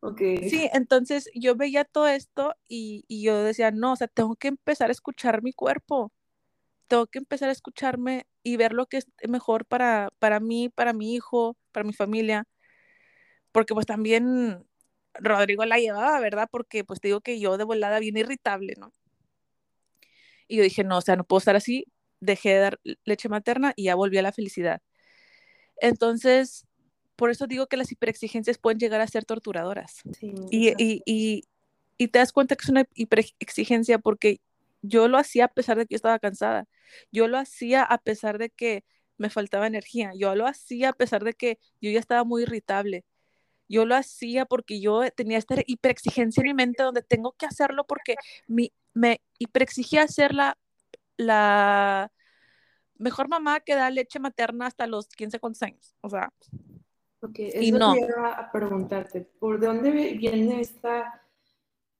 [0.00, 0.20] Ok.
[0.48, 4.48] Sí, entonces yo veía todo esto y, y yo decía, no, o sea, tengo que
[4.48, 6.12] empezar a escuchar mi cuerpo.
[6.88, 10.92] Tengo que empezar a escucharme y ver lo que es mejor para, para mí, para
[10.92, 12.46] mi hijo, para mi familia.
[13.52, 14.66] Porque pues también
[15.14, 16.48] Rodrigo la llevaba, ¿verdad?
[16.50, 18.92] Porque pues te digo que yo de volada bien irritable, ¿no?
[20.48, 21.86] Y yo dije, no, o sea, no puedo estar así.
[22.24, 24.80] Dejé de dar leche materna y ya volví a la felicidad.
[25.76, 26.66] Entonces,
[27.16, 30.02] por eso digo que las hiperexigencias pueden llegar a ser torturadoras.
[30.18, 31.44] Sí, Y, y, y,
[31.98, 34.40] y te das cuenta que es una hiperexigencia porque
[34.82, 36.66] yo lo hacía a pesar de que yo estaba cansada.
[37.10, 38.84] Yo lo hacía a pesar de que
[39.16, 40.12] me faltaba energía.
[40.16, 43.04] Yo lo hacía a pesar de que yo ya estaba muy irritable.
[43.68, 47.84] Yo lo hacía porque yo tenía esta hiperexigencia en mi mente donde tengo que hacerlo
[47.86, 50.58] porque mi, me hiperexigía ser la,
[51.16, 52.12] la
[52.98, 55.94] mejor mamá que da leche materna hasta los 15 cuantos años.
[56.00, 56.32] O sea,
[57.20, 57.94] Ok, y eso no.
[57.94, 61.22] que iba a preguntarte, ¿por dónde viene esta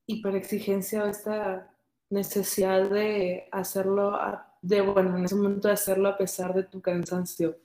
[0.06, 1.70] hiperexigencia o esta
[2.10, 6.80] necesidad de hacerlo, a- de, bueno, en ese momento de hacerlo a pesar de tu
[6.82, 7.58] cansancio?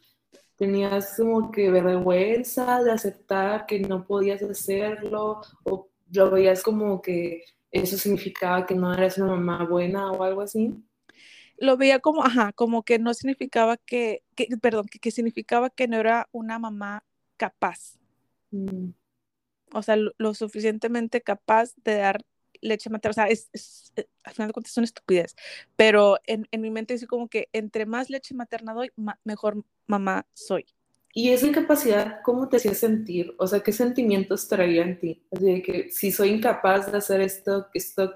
[0.57, 7.43] ¿Tenías como que vergüenza de aceptar que no podías hacerlo o lo veías como que
[7.71, 10.83] eso significaba que no eras una mamá buena o algo así?
[11.59, 15.87] Lo veía como, ajá, como que no significaba que, que perdón, que, que significaba que
[15.87, 17.05] no era una mamá
[17.37, 17.97] capaz,
[18.53, 18.93] Mm,
[19.73, 22.21] o sea, lo, lo suficientemente capaz de dar
[22.61, 25.35] leche materna, o sea, es, es- eh, al final de cuentas es una estupidez,
[25.75, 29.63] pero en, en mi mente es como que entre más leche materna doy, ma- mejor
[29.87, 30.65] mamá soy.
[31.13, 33.35] Y esa incapacidad, ¿cómo te hacía sentir?
[33.37, 35.23] O sea, ¿qué sentimientos traía en ti?
[35.31, 38.11] Así de que si soy incapaz de hacer esto, esto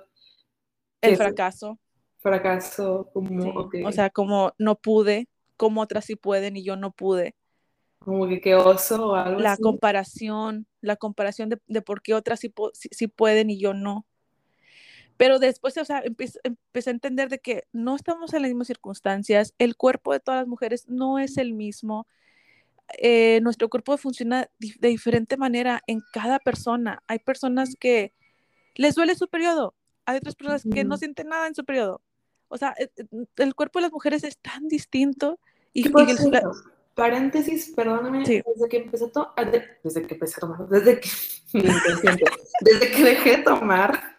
[1.01, 1.79] El fracaso,
[2.23, 6.91] fracaso, como, sí, o sea, como no pude, como otras sí pueden y yo no
[6.91, 7.35] pude.
[7.99, 9.61] como que qué oso o algo La así.
[9.61, 14.05] comparación, la comparación de, de por qué otras sí, sí- sí pueden y yo no.
[15.17, 18.67] Pero después, o sea, empecé, empecé a entender de que no estamos en las mismas
[18.67, 22.07] circunstancias, el cuerpo de todas las mujeres no es el mismo,
[22.99, 27.03] eh, nuestro cuerpo funciona de diferente manera en cada persona.
[27.07, 28.13] Hay personas que
[28.75, 32.01] les duele su periodo, hay otras personas que no sienten nada en su periodo.
[32.53, 33.05] O sea, eh, eh,
[33.37, 35.39] el cuerpo de las mujeres es tan distinto
[35.73, 36.51] y, ¿Qué y la-?
[36.93, 38.43] Paréntesis, perdóname, Sí.
[38.45, 39.33] desde que empecé a tomar,
[39.83, 41.09] desde que empecé a tomar, desde que,
[42.61, 44.17] desde que dejé de tomar,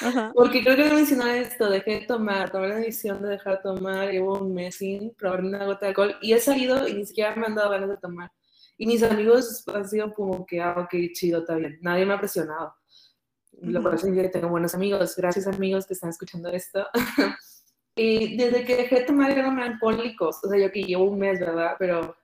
[0.00, 3.58] ajá, porque creo que no mencioné esto, dejé de tomar, tomé la decisión de dejar
[3.58, 6.94] de tomar, llevo un mes sin probar una gota de alcohol y he salido y
[6.94, 8.32] ni siquiera me han dado ganas de tomar.
[8.78, 11.78] Y mis amigos han sido como que, ah, ok, chido, está bien.
[11.82, 12.74] Nadie me ha presionado.
[13.60, 15.14] Lo cual significa que tengo buenos amigos.
[15.16, 16.86] Gracias, amigos, que están escuchando esto.
[17.96, 20.42] y desde que dejé de tomar eran alcohólicos.
[20.44, 21.76] O sea, yo que llevo un mes, ¿verdad?
[21.78, 22.16] Pero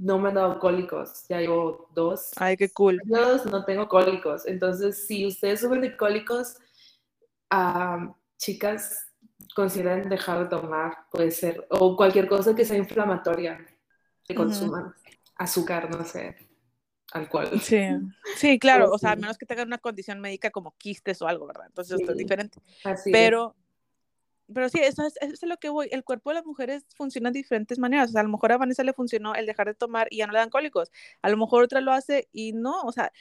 [0.00, 2.30] no me han dado cólicos, ya llevo dos.
[2.36, 3.00] Ay, qué cool.
[3.04, 6.56] Yo no tengo cólicos, entonces si ustedes sufren de cólicos,
[8.38, 9.12] chicas,
[9.54, 13.66] consideren dejar de tomar, puede ser, o cualquier cosa que sea inflamatoria,
[14.24, 14.94] que consuman
[15.36, 16.36] azúcar, no sé,
[17.12, 17.60] alcohol.
[17.60, 17.80] Sí,
[18.36, 21.46] sí, claro, o sea, a menos que tengan una condición médica como quistes o algo,
[21.46, 21.66] ¿verdad?
[21.66, 22.58] Entonces esto es diferente.
[23.12, 23.54] pero,
[24.52, 25.88] pero sí, eso es, eso es lo que voy.
[25.90, 28.10] El cuerpo de las mujeres funciona de diferentes maneras.
[28.10, 30.26] O sea, a lo mejor a Vanessa le funcionó el dejar de tomar y ya
[30.26, 30.90] no le dan cólicos.
[31.22, 32.82] A lo mejor otra lo hace y no.
[32.82, 33.12] O sea,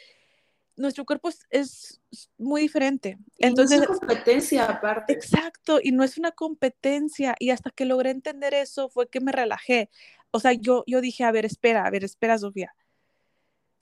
[0.75, 2.01] nuestro cuerpo es,
[2.37, 3.17] muy diferente.
[3.37, 5.13] Entonces, no es una competencia aparte.
[5.13, 7.35] Exacto, y no es una competencia.
[7.37, 9.89] Y hasta que logré entender eso fue que me relajé.
[10.31, 12.73] O sea, yo, yo dije, a ver, espera, a ver, espera, Sofía.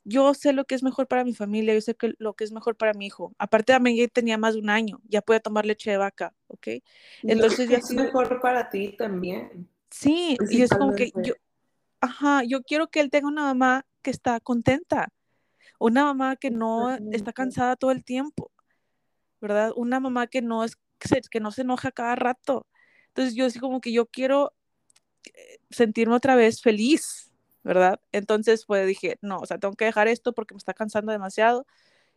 [0.09, 2.53] Yo sé lo que es mejor para mi familia, yo sé que lo que es
[2.53, 3.33] mejor para mi hijo.
[3.37, 6.67] Aparte, también ya tenía más de un año, ya puede tomar leche de vaca, ¿ok?
[7.23, 9.67] Entonces, ya es mejor para ti también.
[9.91, 11.33] Sí, y es como que yo,
[11.99, 15.09] ajá, yo quiero que él tenga una mamá que está contenta,
[15.77, 18.51] una mamá que no está cansada todo el tiempo,
[19.41, 19.73] ¿verdad?
[19.75, 20.77] Una mamá que no es
[21.29, 22.65] que no se enoja cada rato.
[23.09, 24.53] Entonces yo así como que yo quiero
[25.25, 27.26] eh, sentirme otra vez feliz,
[27.67, 27.99] ¿verdad?
[28.13, 31.67] Entonces pues dije, no, o sea, tengo que dejar esto porque me está cansando demasiado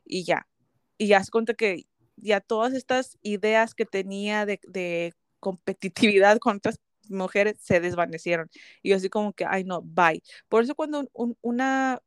[0.04, 0.48] y ya.
[0.98, 1.86] Y ya se cuenta que
[2.16, 8.50] ya todas estas ideas que tenía de, de competitividad con otras mujeres se desvanecieron.
[8.82, 10.22] Y yo así como que, ay no, bye.
[10.48, 11.08] Por eso cuando
[11.42, 12.00] una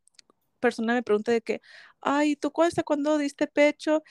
[0.60, 1.62] persona me pregunta de que,
[2.02, 4.04] ay, ¿tú hasta cuándo diste pecho?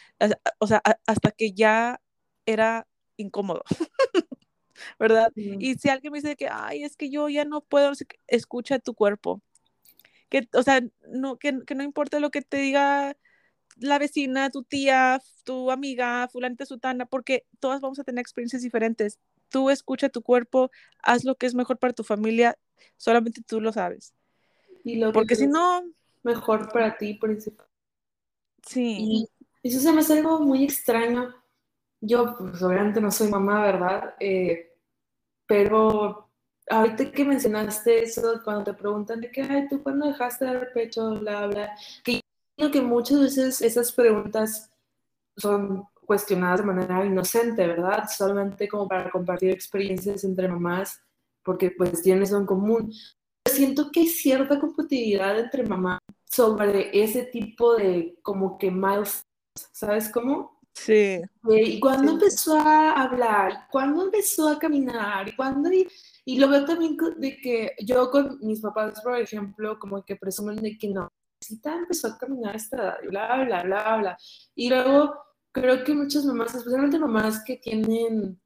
[0.58, 2.00] O sea, hasta que ya
[2.46, 3.62] era incómodo.
[4.98, 5.32] ¿Verdad?
[5.34, 7.92] Y si alguien me dice que, ay, es que yo ya no puedo,
[8.26, 9.42] escucha tu cuerpo.
[10.28, 13.16] Que, o sea, no, que, que no importa lo que te diga
[13.76, 19.18] la vecina, tu tía, tu amiga, fulanita sutana, porque todas vamos a tener experiencias diferentes.
[19.48, 20.70] Tú escucha tu cuerpo,
[21.02, 22.58] haz lo que es mejor para tu familia,
[22.96, 24.14] solamente tú lo sabes.
[24.84, 25.84] Y lo porque si no,
[26.22, 27.66] mejor para ti principal.
[28.66, 29.28] Sí.
[29.62, 31.34] Y eso se me hace algo muy extraño.
[32.00, 34.14] Yo, pues obviamente no soy mamá, ¿verdad?
[34.18, 34.71] Eh,
[35.46, 36.28] pero
[36.68, 40.72] ahorita que mencionaste eso, cuando te preguntan de que, ay, ¿tú cuándo dejaste de dar
[40.72, 41.14] pecho?
[41.20, 41.76] Bla, bla.
[42.04, 42.20] Que
[42.56, 44.70] yo que muchas veces esas preguntas
[45.36, 48.04] son cuestionadas de manera inocente, ¿verdad?
[48.08, 51.00] Solamente como para compartir experiencias entre mamás,
[51.42, 52.92] porque pues tienen eso en común
[53.52, 59.24] siento que hay cierta competitividad entre mamás sobre ese tipo de como que milestones,
[59.72, 60.60] ¿sabes cómo?
[60.74, 60.92] Sí.
[60.92, 65.70] Eh, y cuando empezó a hablar, cuando empezó a caminar, y cuando...
[66.24, 70.56] Y, lo veo también de que yo con mis papás, por ejemplo, como que presumen
[70.56, 71.08] de que no,
[71.40, 74.18] necesita empezó a caminar esta edad, y bla, bla, bla, bla.
[74.54, 75.14] Y luego
[75.50, 78.40] creo que muchas mamás, especialmente mamás que tienen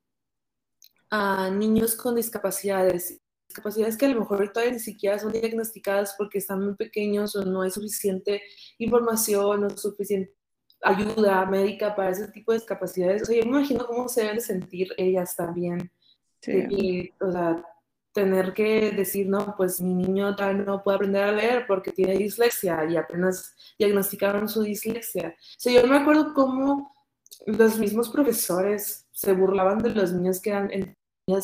[1.10, 3.20] a niños con discapacidades
[3.56, 7.44] capacidades que a lo mejor todavía ni siquiera son diagnosticadas porque están muy pequeños o
[7.44, 8.42] no hay suficiente
[8.78, 10.35] información o suficiente
[10.82, 13.22] ayuda médica para ese tipo de discapacidades.
[13.22, 15.90] O sea, yo me imagino cómo se deben sentir ellas también.
[16.46, 17.64] Y, o sea,
[18.12, 22.16] tener que decir, no, pues mi niño tal no puede aprender a leer porque tiene
[22.16, 25.34] dislexia y apenas diagnosticaron su dislexia.
[25.36, 26.94] O sea, yo me acuerdo cómo
[27.46, 30.70] los mismos profesores se burlaban de los niños que eran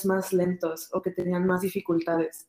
[0.04, 2.48] más lentos o que tenían más dificultades.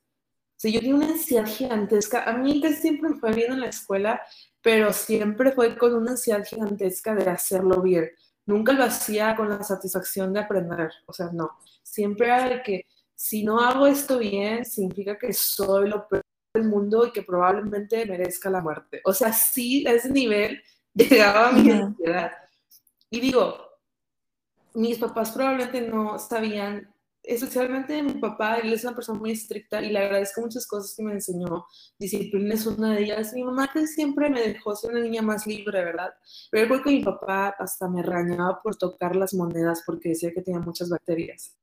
[0.64, 2.24] O yo tenía una ansiedad gigantesca.
[2.24, 4.22] A mí casi siempre me fue bien en la escuela,
[4.62, 8.10] pero siempre fue con una ansiedad gigantesca de hacerlo bien.
[8.46, 10.92] Nunca lo hacía con la satisfacción de aprender.
[11.06, 11.52] O sea, no.
[11.82, 16.24] Siempre era de que si no hago esto bien, significa que soy lo peor
[16.54, 19.02] del mundo y que probablemente merezca la muerte.
[19.06, 20.62] O sea, sí, a ese nivel
[20.94, 22.32] llegaba mi ansiedad.
[23.10, 23.58] Y digo,
[24.74, 26.93] mis papás probablemente no sabían
[27.24, 31.04] especialmente mi papá, él es una persona muy estricta y le agradezco muchas cosas que
[31.04, 31.66] me enseñó.
[31.98, 33.34] Disciplina es una de ellas.
[33.34, 36.14] Mi mamá que siempre me dejó ser una niña más libre, ¿verdad?
[36.52, 40.42] Pero creo que mi papá hasta me rañaba por tocar las monedas porque decía que
[40.42, 41.58] tenía muchas bacterias.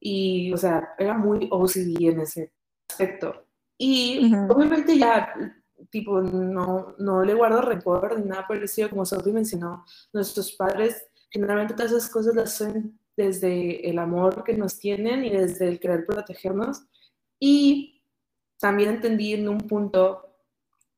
[0.00, 2.52] Y, o sea, era muy OCD en ese
[2.88, 3.46] aspecto.
[3.78, 5.34] Y obviamente ya,
[5.90, 11.74] tipo, no, no le guardo rencor ni nada parecido, como Sophie mencionó, nuestros padres generalmente
[11.74, 16.04] todas esas cosas las hacen desde el amor que nos tienen y desde el querer
[16.06, 16.82] protegernos.
[17.40, 18.02] Y
[18.60, 20.36] también entendí en un punto,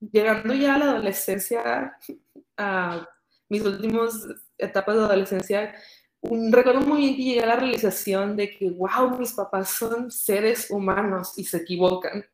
[0.01, 1.97] llegando ya a la adolescencia,
[2.57, 3.09] a
[3.49, 4.27] mis últimas
[4.59, 5.75] etapas de adolescencia,
[6.21, 10.11] un, recuerdo muy bien que llegué a la realización de que, wow, mis papás son
[10.11, 12.25] seres humanos y se equivocan.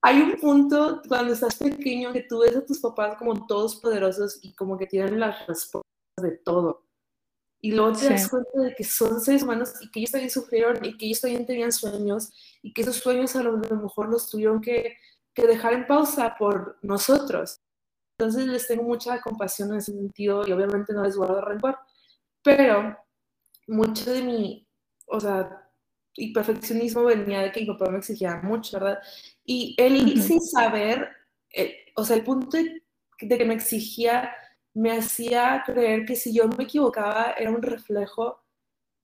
[0.00, 4.38] hay un punto cuando estás pequeño que tú ves a tus papás como todos poderosos
[4.42, 5.84] y como que tienen las respuestas
[6.22, 6.87] de todo
[7.60, 10.84] Y luego te das cuenta de que son seres humanos y que ellos también sufrieron
[10.84, 12.30] y que ellos también tenían sueños
[12.62, 14.96] y que esos sueños a lo mejor los tuvieron que,
[15.34, 17.60] que dejar en pausa por nosotros.
[18.16, 21.78] Entonces les tengo mucha compasión en ese sentido y obviamente no les guardo rencor.
[22.42, 22.96] Pero
[23.68, 24.66] mucho de mi,
[25.06, 25.68] o sea,
[26.14, 28.98] y perfeccionismo venía de que mi papá me exigía mucho, ¿verdad?
[29.44, 31.08] Y él sin saber,
[31.54, 32.82] eh, o sea, el punto de,
[33.20, 34.32] de, que me exigía
[34.78, 38.44] me hacía creer que si yo me equivocaba era un reflejo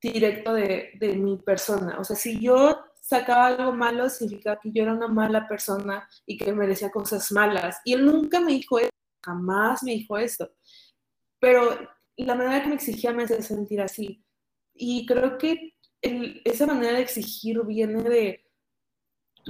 [0.01, 1.99] directo de, de mi persona.
[1.99, 6.37] O sea, si yo sacaba algo malo, significaba que yo era una mala persona y
[6.37, 7.79] que merecía cosas malas.
[7.85, 8.91] Y él nunca me dijo eso,
[9.25, 10.51] jamás me dijo eso.
[11.41, 11.77] Pero
[12.17, 14.25] la manera que me exigía me hacía sentir así.
[14.75, 18.45] Y creo que esa manera de exigir viene de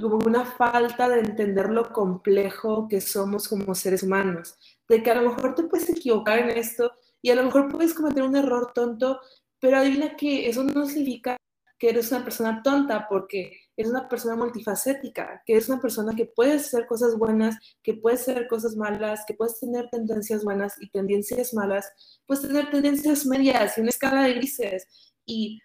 [0.01, 5.21] como una falta de entender lo complejo que somos como seres humanos, de que a
[5.21, 8.71] lo mejor te puedes equivocar en esto y a lo mejor puedes cometer un error
[8.73, 9.19] tonto,
[9.59, 11.37] pero adivina que eso no significa
[11.77, 16.25] que eres una persona tonta, porque eres una persona multifacética, que eres una persona que
[16.25, 20.89] puede hacer cosas buenas, que puede hacer cosas malas, que puedes tener tendencias buenas y
[20.89, 21.91] tendencias malas,
[22.25, 24.87] puedes tener tendencias medias y una escala de grises.
[25.25, 25.59] Y,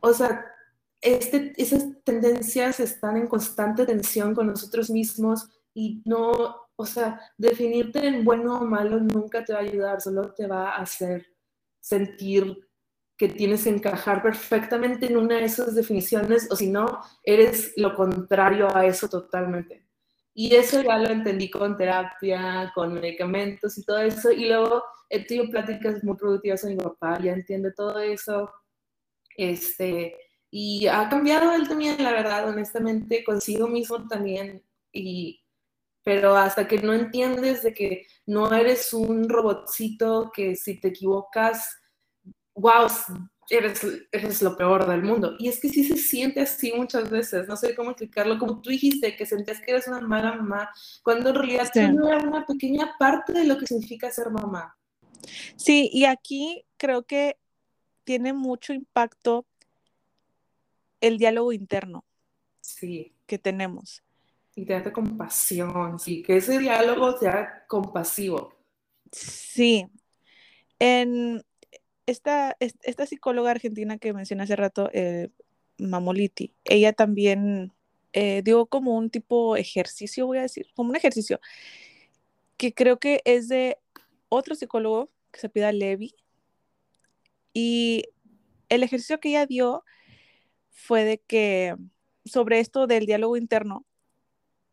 [0.00, 0.44] o sea,
[1.00, 8.06] este, esas tendencias están en constante tensión con nosotros mismos y no, o sea, definirte
[8.06, 11.26] en bueno o malo nunca te va a ayudar, solo te va a hacer
[11.80, 12.68] sentir
[13.16, 17.96] que tienes que encajar perfectamente en una de esas definiciones o si no, eres lo
[17.96, 19.88] contrario a eso totalmente.
[20.32, 24.30] Y eso ya lo entendí con terapia, con medicamentos y todo eso.
[24.30, 28.52] Y luego he tenido pláticas muy productivas con mi papá, ya entiende todo eso.
[29.36, 30.16] Este,
[30.48, 34.62] y ha cambiado él también, la verdad, honestamente, consigo mismo también.
[34.92, 35.40] Y,
[36.08, 41.68] pero hasta que no entiendes de que no eres un robotcito que si te equivocas
[42.54, 42.86] wow,
[43.50, 45.34] eres, eres lo peor del mundo.
[45.38, 48.70] Y es que sí se siente así muchas veces, no sé cómo explicarlo, como tú
[48.70, 50.70] dijiste, que sentías que eres una mala mamá,
[51.02, 51.80] cuando en realidad sí.
[51.80, 54.78] era una pequeña parte de lo que significa ser mamá.
[55.56, 57.36] Sí, y aquí creo que
[58.04, 59.44] tiene mucho impacto
[61.02, 62.06] el diálogo interno
[62.62, 63.12] sí.
[63.26, 64.02] que tenemos.
[64.58, 68.52] Y te da compasión, sí, que ese diálogo sea compasivo.
[69.12, 69.86] Sí.
[70.80, 71.44] En,
[72.06, 75.28] esta, esta psicóloga argentina que mencioné hace rato, eh,
[75.78, 77.72] Mamoliti, ella también
[78.12, 81.38] eh, dio como un tipo ejercicio, voy a decir, como un ejercicio,
[82.56, 83.78] que creo que es de
[84.28, 86.16] otro psicólogo que se pida Levi.
[87.52, 88.06] Y
[88.68, 89.84] el ejercicio que ella dio
[90.70, 91.76] fue de que
[92.24, 93.86] sobre esto del diálogo interno,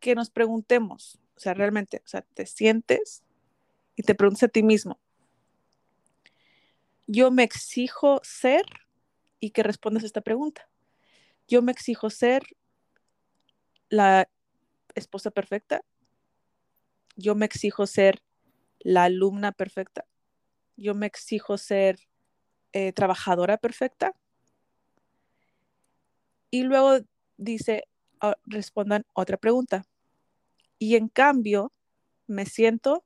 [0.05, 3.23] que nos preguntemos, o sea, realmente, o sea, te sientes
[3.95, 4.99] y te preguntas a ti mismo,
[7.07, 8.61] yo me exijo ser
[9.39, 10.69] y que respondas esta pregunta.
[11.47, 12.43] Yo me exijo ser
[13.89, 14.29] la
[14.93, 15.81] esposa perfecta.
[17.15, 18.21] Yo me exijo ser
[18.77, 20.05] la alumna perfecta.
[20.77, 21.97] Yo me exijo ser
[22.73, 24.13] eh, trabajadora perfecta.
[26.51, 26.99] Y luego
[27.37, 27.85] dice,
[28.21, 29.83] oh, respondan otra pregunta.
[30.77, 31.71] Y en cambio,
[32.27, 33.03] me siento,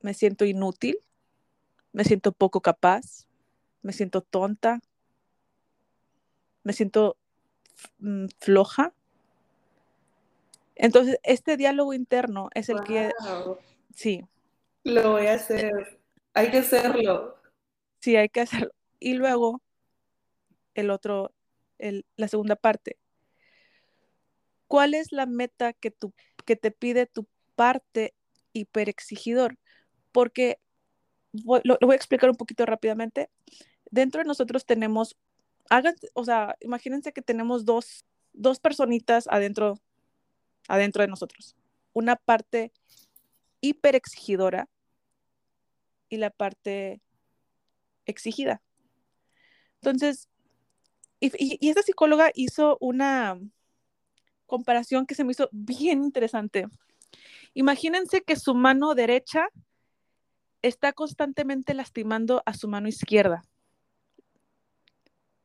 [0.00, 0.98] me siento inútil,
[1.92, 3.26] me siento poco capaz,
[3.82, 4.80] me siento tonta,
[6.62, 7.16] me siento
[7.98, 8.92] mm, floja.
[10.74, 12.84] Entonces, este diálogo interno es el wow.
[12.84, 13.12] que...
[13.94, 14.26] Sí.
[14.84, 16.00] Lo voy a hacer.
[16.34, 17.36] Hay que hacerlo.
[18.00, 18.72] Sí, hay que hacerlo.
[18.98, 19.62] Y luego,
[20.74, 21.32] el otro,
[21.78, 22.98] el, la segunda parte.
[24.68, 26.12] ¿Cuál es la meta que, tu,
[26.44, 28.14] que te pide tu parte
[28.52, 29.58] hiperexigidor?
[30.12, 30.58] Porque
[31.44, 33.30] lo, voy a explicar un poquito rápidamente.
[33.90, 35.16] Dentro de nosotros tenemos,
[35.70, 39.80] hagan, o sea, imagínense que tenemos dos, dos personitas adentro,
[40.68, 41.56] adentro de nosotros.
[41.92, 42.72] Una parte
[43.60, 44.68] hiperexigidora
[46.08, 47.00] y la parte
[48.04, 48.62] exigida.
[49.80, 50.28] Entonces,
[51.20, 53.38] y, y esta psicóloga hizo una
[54.46, 56.66] comparación que se me hizo bien interesante.
[57.54, 59.48] Imagínense que su mano derecha
[60.62, 63.44] está constantemente lastimando a su mano izquierda.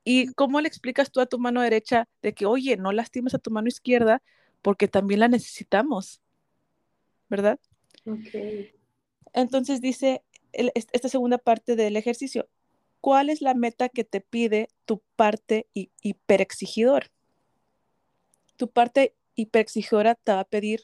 [0.04, 3.40] ¿Y cómo le explicas tú a tu mano derecha de que, oye, no lastimes a
[3.40, 4.22] tu mano izquierda
[4.62, 6.22] porque también la necesitamos?
[7.30, 7.60] ¿Verdad?
[8.06, 8.74] Okay.
[9.34, 12.50] Entonces dice el, esta segunda parte del ejercicio,
[13.00, 17.12] ¿cuál es la meta que te pide tu parte hiperexigidor?
[18.62, 20.82] Tu parte hiperexigidora te va a pedir,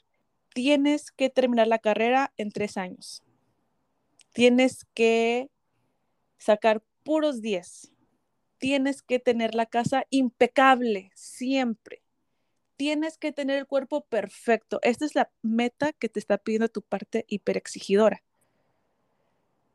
[0.56, 3.22] tienes que terminar la carrera en tres años
[4.38, 5.50] tienes que
[6.38, 7.92] sacar puros 10.
[8.60, 12.04] Tienes que tener la casa impecable siempre.
[12.76, 14.78] Tienes que tener el cuerpo perfecto.
[14.84, 18.22] Esta es la meta que te está pidiendo tu parte hiperexigidora.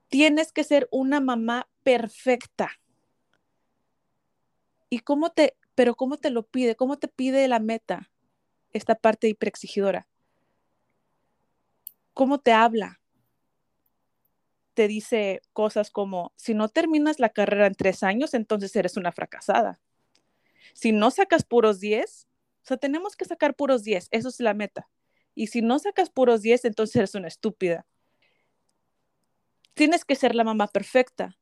[0.08, 2.70] Tienes que ser una mamá perfecta.
[4.90, 6.76] ¿Y cómo te, pero cómo te lo pide?
[6.76, 8.10] ¿Cómo te pide la meta
[8.72, 10.08] esta parte hiperexigidora?
[12.14, 13.00] ¿Cómo te habla?
[14.74, 19.12] Te dice cosas como, si no terminas la carrera en tres años, entonces eres una
[19.12, 19.80] fracasada.
[20.74, 22.26] Si no sacas puros 10,
[22.62, 24.88] o sea, tenemos que sacar puros 10, eso es la meta.
[25.34, 27.86] Y si no sacas puros 10, entonces eres una estúpida.
[29.74, 31.38] Tienes que ser la mamá perfecta,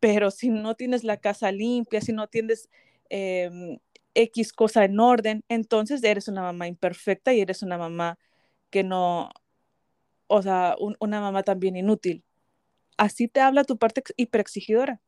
[0.00, 2.68] pero si no tienes la casa limpia, si no tienes
[3.10, 3.78] em,
[4.14, 8.18] X cosa en orden, entonces eres una mamá imperfecta y eres una mamá
[8.70, 9.30] que no,
[10.26, 12.24] o sea, una mamá también inútil.
[12.96, 15.00] Así te habla tu parte hiperexigidora.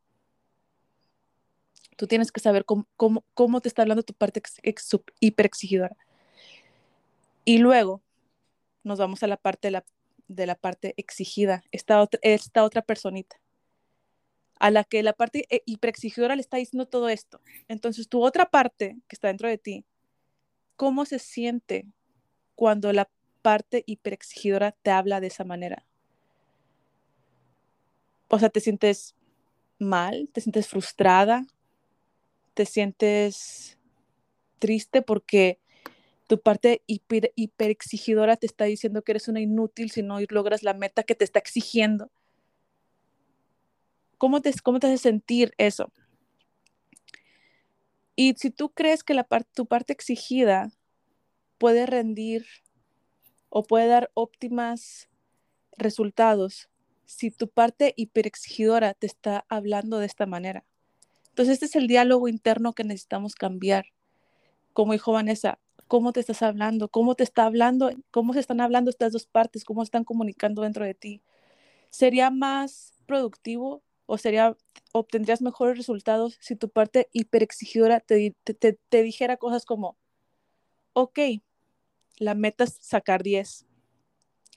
[1.97, 2.87] Tú tienes que saber cómo,
[3.35, 4.43] cómo, te está hablando tu parte
[5.21, 5.97] hiperexigidora.
[7.45, 8.03] Y luego
[8.85, 9.69] nos vamos a la parte
[10.29, 13.41] de la, parte exigida, esta esta otra personita,
[14.61, 17.41] a la que la parte eh, hiperexigidora le está diciendo todo esto.
[17.67, 19.85] Entonces, tu otra parte que está dentro de ti,
[20.77, 21.87] ¿cómo se siente
[22.55, 23.11] cuando la
[23.43, 25.87] parte hiperexigidora te habla de esa manera?
[28.29, 29.17] O sea, te sientes
[29.79, 31.47] mal, te sientes frustrada,
[32.53, 33.79] te sientes
[34.59, 35.59] triste porque
[36.27, 40.75] tu parte hiper, hiperexigidora te está diciendo que eres una inútil si no logras la
[40.75, 42.11] meta que te está exigiendo.
[44.21, 45.91] ¿Cómo te, cómo te hace sentir eso?
[48.15, 50.71] Y si tú crees que la tu parte exigida
[51.57, 52.45] puede rendir
[53.49, 55.09] o puede dar óptimas
[55.79, 56.69] resultados
[57.07, 60.67] si tu parte hiperexigidora te está hablando de esta manera.
[61.31, 63.87] Entonces, este es el diálogo interno que necesitamos cambiar.
[64.75, 65.59] Como dijo Vanessa,
[65.89, 66.91] ¿cómo te estás hablando?
[66.91, 67.91] ¿Cómo te está hablando?
[68.11, 69.65] ¿Cómo se están hablando estas dos partes?
[69.65, 71.23] ¿Cómo están comunicando dentro de ti?
[71.89, 74.57] ¿Sería más productivo o sería
[74.93, 79.97] obtendrías mejores resultados si tu parte hiperexigidora te, te, te, dijera cosas como,
[80.95, 81.19] ok,
[82.19, 83.67] la meta es sacar 10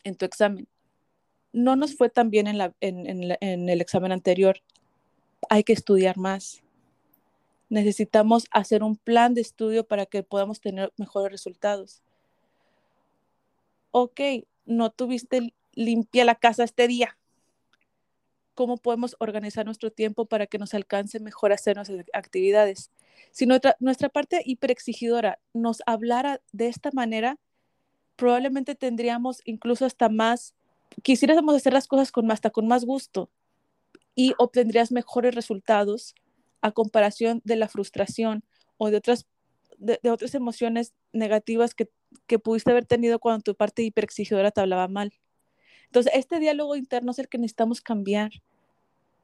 [0.03, 0.67] en tu examen.
[1.51, 3.05] No nos fue tan bien en, la, en,
[3.39, 4.57] en el examen anterior.
[5.49, 6.63] Hay que estudiar más
[7.69, 12.01] necesitamos hacer un plan de estudio para que podamos tener mejores resultados.
[13.91, 14.19] Ok,
[14.65, 17.17] no tuviste limpia la casa este día.
[18.55, 22.91] ¿Cómo podemos organizar nuestro tiempo para que nos alcance mejor hacer nuestras actividades?
[23.31, 27.39] Si nuestra, nuestra parte hiperexigidora nos hablara de esta manera,
[28.15, 30.53] probablemente tendríamos incluso hasta más,
[31.01, 33.29] quisiéramos hacer las cosas con, hasta con más gusto
[34.15, 36.13] y obtendrías mejores resultados
[36.61, 38.43] a comparación de la frustración
[38.77, 39.25] o de otras,
[39.77, 41.89] de, otras emociones negativas que,
[42.27, 45.13] que, pudiste haber tenido cuando tu parte hiperexigidora te hablaba mal.
[45.93, 48.31] Entonces, este diálogo interno es el que necesitamos cambiar.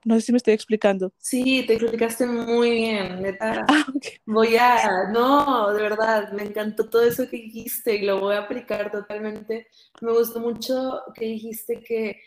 [0.06, 1.12] No sé si me estoy explicando.
[1.18, 3.66] Sí, te explicaste muy bien, neta.
[3.68, 3.86] Ah,
[4.28, 8.42] voy a, no, de verdad, me encantó todo eso que dijiste y lo voy a
[8.42, 9.66] aplicar totalmente.
[10.00, 12.22] Me gustó mucho que dijiste que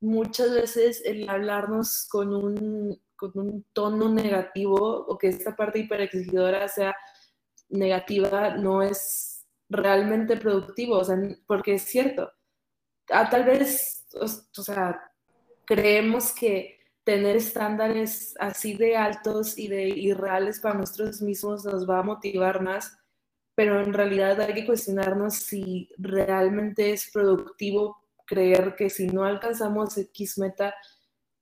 [0.00, 6.68] muchas veces el hablarnos con un con un tono negativo o que esta parte hiperexigidora
[6.68, 6.94] sea
[7.70, 11.16] negativa no es realmente productivo, o sea,
[11.46, 12.30] porque es cierto.
[13.10, 15.00] Ah, tal vez, o, sea,
[15.64, 22.00] creemos que tener estándares así de altos y de irreales para nosotros mismos nos va
[22.00, 22.98] a motivar más,
[23.54, 27.96] pero en realidad hay que cuestionarnos si realmente es productivo
[28.26, 30.74] creer que si no alcanzamos X meta,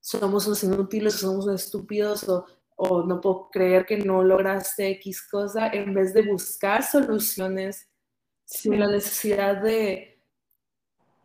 [0.00, 2.44] somos unos inútiles, somos unos estúpidos o,
[2.76, 7.88] o no puedo creer que no lograste X cosa, en vez de buscar soluciones
[8.44, 10.13] sin la necesidad de,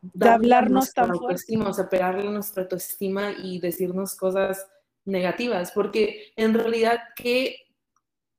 [0.02, 4.68] de hablarnos tan autoestima, o sea, pegarle nuestra autoestima y decirnos cosas
[5.06, 7.56] negativas, porque en realidad, ¿qué,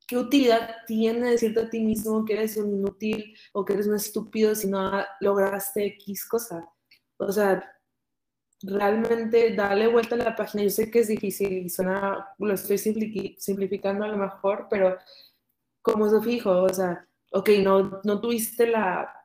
[0.07, 3.97] ¿qué utilidad tiene decirte a ti mismo que eres un inútil o que eres un
[3.97, 6.69] estúpido si no lograste X cosa?
[7.19, 7.63] O sea,
[8.63, 10.65] realmente darle vuelta a la página.
[10.65, 14.97] Yo sé que es difícil y suena, lo estoy simplificando a lo mejor, pero
[15.83, 19.20] como se fijo, o sea, ok, no, no tuviste la,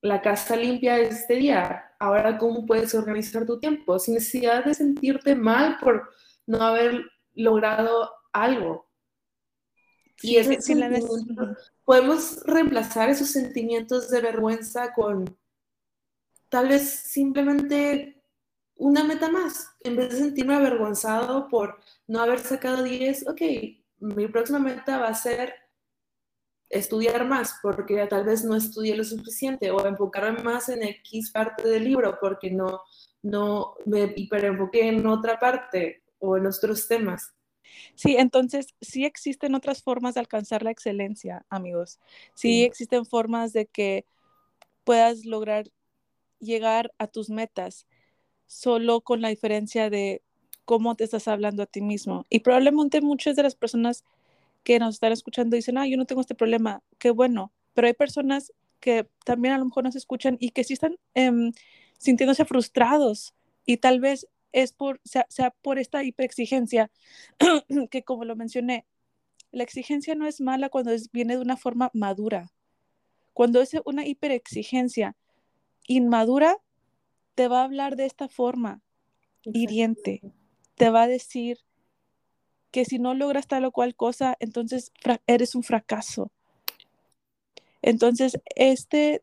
[0.00, 5.34] la casa limpia este día, ahora cómo puedes organizar tu tiempo sin necesidad de sentirte
[5.34, 6.10] mal por
[6.46, 8.86] no haber logrado algo.
[10.20, 10.58] y ese
[11.84, 15.36] podemos reemplazar esos sentimientos de vergüenza con
[16.48, 18.22] tal vez simplemente
[18.76, 19.76] una meta más.
[19.80, 23.42] En vez de sentirme avergonzado por no haber sacado 10, ok,
[24.00, 25.54] mi próxima meta va a ser
[26.70, 31.66] estudiar más porque tal vez no estudié lo suficiente o enfocarme más en X parte
[31.66, 32.82] del libro porque no,
[33.22, 37.32] no me hiperenfoqué en otra parte o en otros temas.
[37.94, 41.98] Sí, entonces sí existen otras formas de alcanzar la excelencia, amigos.
[42.34, 44.04] Sí, existen formas de que
[44.84, 45.70] puedas lograr
[46.38, 47.86] llegar a tus metas
[48.46, 50.22] solo con la diferencia de
[50.64, 52.24] cómo te estás hablando a ti mismo.
[52.30, 54.04] Y probablemente muchas de las personas
[54.68, 57.94] que nos están escuchando dicen, ah, yo no tengo este problema, qué bueno, pero hay
[57.94, 61.52] personas que también a lo mejor nos escuchan y que sí están em,
[61.96, 66.90] sintiéndose frustrados y tal vez es por, sea, sea por esta hiperexigencia
[67.90, 68.84] que como lo mencioné,
[69.52, 72.52] la exigencia no es mala cuando es, viene de una forma madura.
[73.32, 75.16] Cuando es una hiperexigencia
[75.86, 76.58] inmadura,
[77.34, 78.82] te va a hablar de esta forma
[79.44, 80.20] hiriente.
[80.74, 81.56] Te va a decir,
[82.70, 84.92] que si no logras tal o cual cosa, entonces
[85.26, 86.30] eres un fracaso.
[87.82, 89.22] Entonces, este,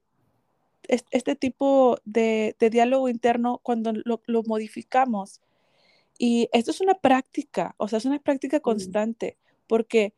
[0.87, 5.41] este tipo de, diálogo interno, cuando lo, modificamos,
[6.17, 9.37] y esto es una práctica, o sea, es una práctica constante,
[9.67, 10.13] porque,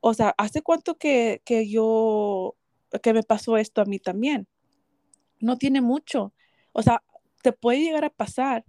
[0.00, 2.54] o sea, ¿hace cuánto que, que yo,
[3.02, 4.46] que me pasó esto a mí también?
[5.40, 6.32] No tiene mucho.
[6.72, 7.02] O sea,
[7.42, 8.64] te puede llegar a pasar.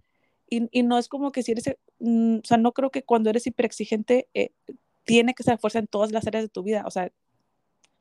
[0.50, 3.30] Y, y no es como que si eres Mm, o sea, no creo que cuando
[3.30, 4.52] eres hiperexigente eh,
[5.06, 7.12] tiene que ser fuerza en todas las áreas de tu vida, o sea,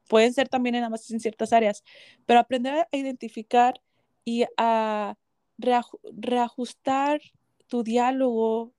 [0.08, 1.84] pueden ser también en, más en ciertas áreas,
[2.26, 3.80] pero aprender a identificar
[4.24, 5.16] y a
[5.58, 7.20] reajustar
[7.66, 8.72] tu diálogo,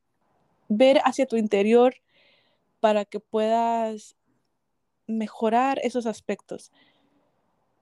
[0.69, 1.95] ver hacia tu interior
[2.79, 4.15] para que puedas
[5.07, 6.71] mejorar esos aspectos.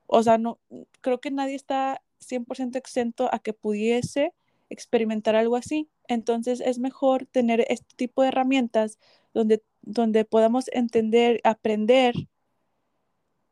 [0.08, 0.60] O sea, no
[1.02, 4.34] creo que nadie está 100% exento a que pudiese
[4.70, 5.90] experimentar algo así.
[6.08, 9.00] Entonces es mejor tener este tipo de herramientas
[9.34, 12.16] donde, donde podamos entender, aprender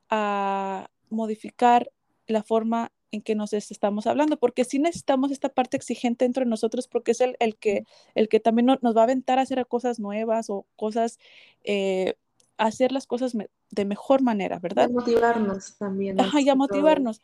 [0.10, 1.92] a modificar
[2.28, 6.88] la forma en que nos estamos hablando, porque sí necesitamos esta parte exigente entre nosotros,
[6.88, 10.00] porque es el, el que, el que también nos va a aventar a hacer cosas
[10.00, 11.18] nuevas o cosas,
[11.64, 12.16] eh,
[12.58, 13.34] hacer las cosas
[13.72, 14.90] de mejor manera, ¿verdad?
[14.90, 16.20] Y motivarnos también.
[16.20, 17.22] Ajá, y a motivarnos,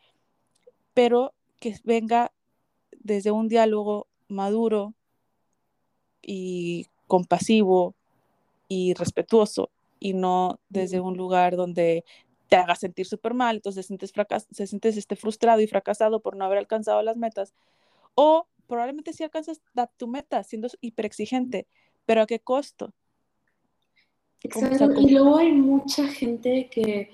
[0.94, 2.32] pero que venga
[2.98, 4.94] desde un diálogo maduro
[6.22, 7.94] y compasivo
[8.68, 9.70] y respetuoso
[10.00, 12.04] y no desde un lugar donde
[12.48, 14.12] te haga sentir súper mal, entonces sientes,
[14.50, 17.54] se sientes este, frustrado y fracasado por no haber alcanzado las metas.
[18.14, 19.60] O probablemente sí alcanzas
[19.96, 21.66] tu meta siendo hiperexigente,
[22.04, 22.92] pero ¿a qué costo?
[24.42, 25.00] Exacto.
[25.00, 27.10] Y luego hay mucha gente que,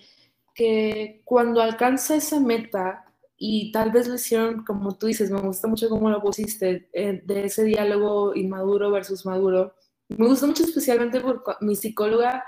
[0.55, 3.08] que cuando alcanza esa meta
[3.39, 7.23] y tal vez lo hicieron, como tú dices, me gusta mucho cómo lo pusiste, eh,
[7.25, 9.75] de ese diálogo inmaduro versus maduro.
[10.09, 12.45] Me gusta mucho especialmente por mi psicóloga,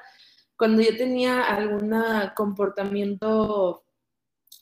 [0.57, 1.95] cuando yo tenía algún
[2.34, 3.84] comportamiento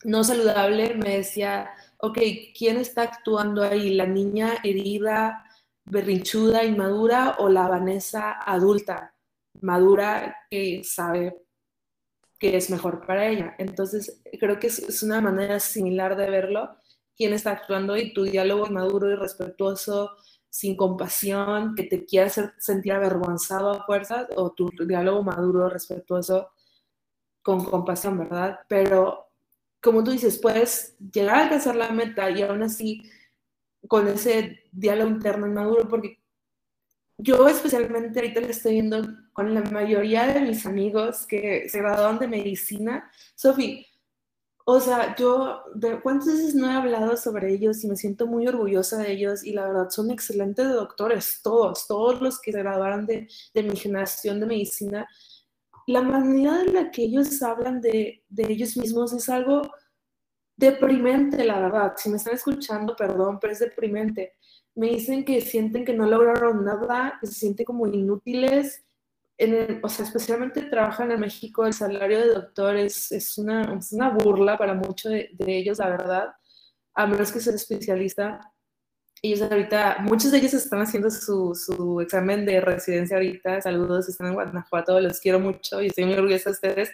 [0.04, 2.18] no saludable, me decía, ok,
[2.56, 3.94] ¿quién está actuando ahí?
[3.94, 5.44] ¿La niña herida,
[5.86, 9.14] berrinchuda, inmadura o la Vanessa adulta,
[9.60, 11.47] madura, que sabe
[12.38, 13.54] que es mejor para ella.
[13.58, 16.76] Entonces, creo que es, una manera similar de verlo,
[17.16, 20.12] quién está actuando y tu diálogo maduro y respetuoso,
[20.48, 26.50] sin compasión, que te quiera hacer sentir avergonzado a fuerzas, o tu diálogo maduro, respetuoso,
[27.42, 28.60] con compasión, ¿verdad?
[28.68, 29.30] Pero,
[29.82, 33.02] como tú dices, puedes llegar a alcanzar la meta y aún así
[33.86, 36.18] con ese diálogo interno maduro, porque
[37.18, 39.02] yo especialmente ahorita le estoy viendo
[39.32, 43.10] con la mayoría de mis amigos que se graduaron de medicina.
[43.34, 43.84] Sofi,
[44.64, 48.46] o sea, yo de cuántas veces no he hablado sobre ellos y me siento muy
[48.46, 53.04] orgullosa de ellos y la verdad son excelentes doctores, todos, todos los que se graduaron
[53.06, 55.08] de, de mi generación de medicina.
[55.86, 59.62] La manera en la que ellos hablan de, de ellos mismos es algo
[60.56, 61.94] deprimente, la verdad.
[61.96, 64.34] Si me están escuchando, perdón, pero es deprimente
[64.78, 68.84] me dicen que sienten que no lograron nada, que se sienten como inútiles.
[69.36, 73.92] En o sea, especialmente trabajan en México, el salario de doctor es, es, una, es
[73.92, 76.28] una, burla para muchos de, ellos, la verdad,
[76.94, 78.52] a menos que sea especialista.
[79.20, 83.60] Ellos ahorita, muchos de ellos están haciendo su, su examen de residencia ahorita.
[83.60, 86.90] Saludos, están en Guanajuato, los quiero mucho y estoy muy orgullosa de ustedes.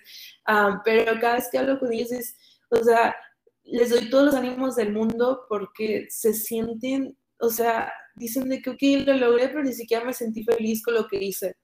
[0.47, 2.35] Ah, pero cada vez que hablo con ellos es,
[2.71, 3.15] o sea,
[3.63, 7.15] les doy todos los ánimos del mundo porque se sienten
[7.47, 10.95] o sea, dicen de que, ok, lo logré, pero ni siquiera me sentí feliz con
[10.95, 11.57] lo que hice.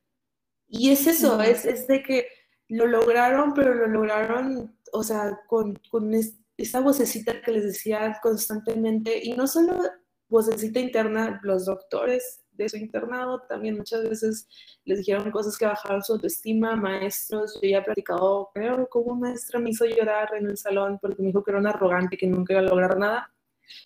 [0.68, 2.26] Y es eso, es, es, de que
[2.68, 6.12] lo lograron, pero lo lograron, o sea, con, con
[6.56, 9.80] esa vocecita que les decía constantemente, y no solo
[10.28, 14.48] vocecita interna, los doctores de su internado también muchas veces
[14.84, 19.28] les dijeron cosas que bajaron su autoestima, maestros, yo ya he platicado, creo, como una
[19.28, 22.26] maestra me hizo llorar en el salón porque me dijo que era un arrogante, que
[22.26, 23.32] nunca iba a lograr nada.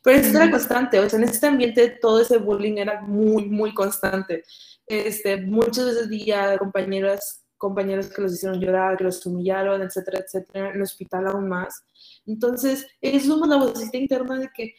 [0.02, 3.72] Pero eso era constante, o sea, en este ambiente todo ese bullying era muy, muy
[3.74, 4.44] constante.
[4.86, 10.20] Este, muchas veces vi a compañeras, compañeros que los hicieron llorar, que los humillaron, etcétera,
[10.20, 11.84] etcétera, en el hospital aún más.
[12.26, 14.74] Entonces, es una vocecita interna de que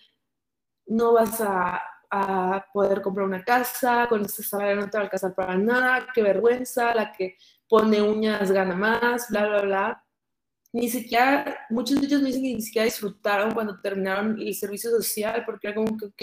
[0.88, 1.82] no vas a,
[2.12, 6.08] a poder comprar una casa, con este salario no te va a alcanzar para nada,
[6.14, 7.38] qué vergüenza, la que
[7.68, 10.05] pone uñas gana más, bla, bla, bla.
[10.76, 14.90] Ni siquiera, muchos de ellos me dicen que ni siquiera disfrutaron cuando terminaron el servicio
[14.90, 16.22] social, porque era como que, ok,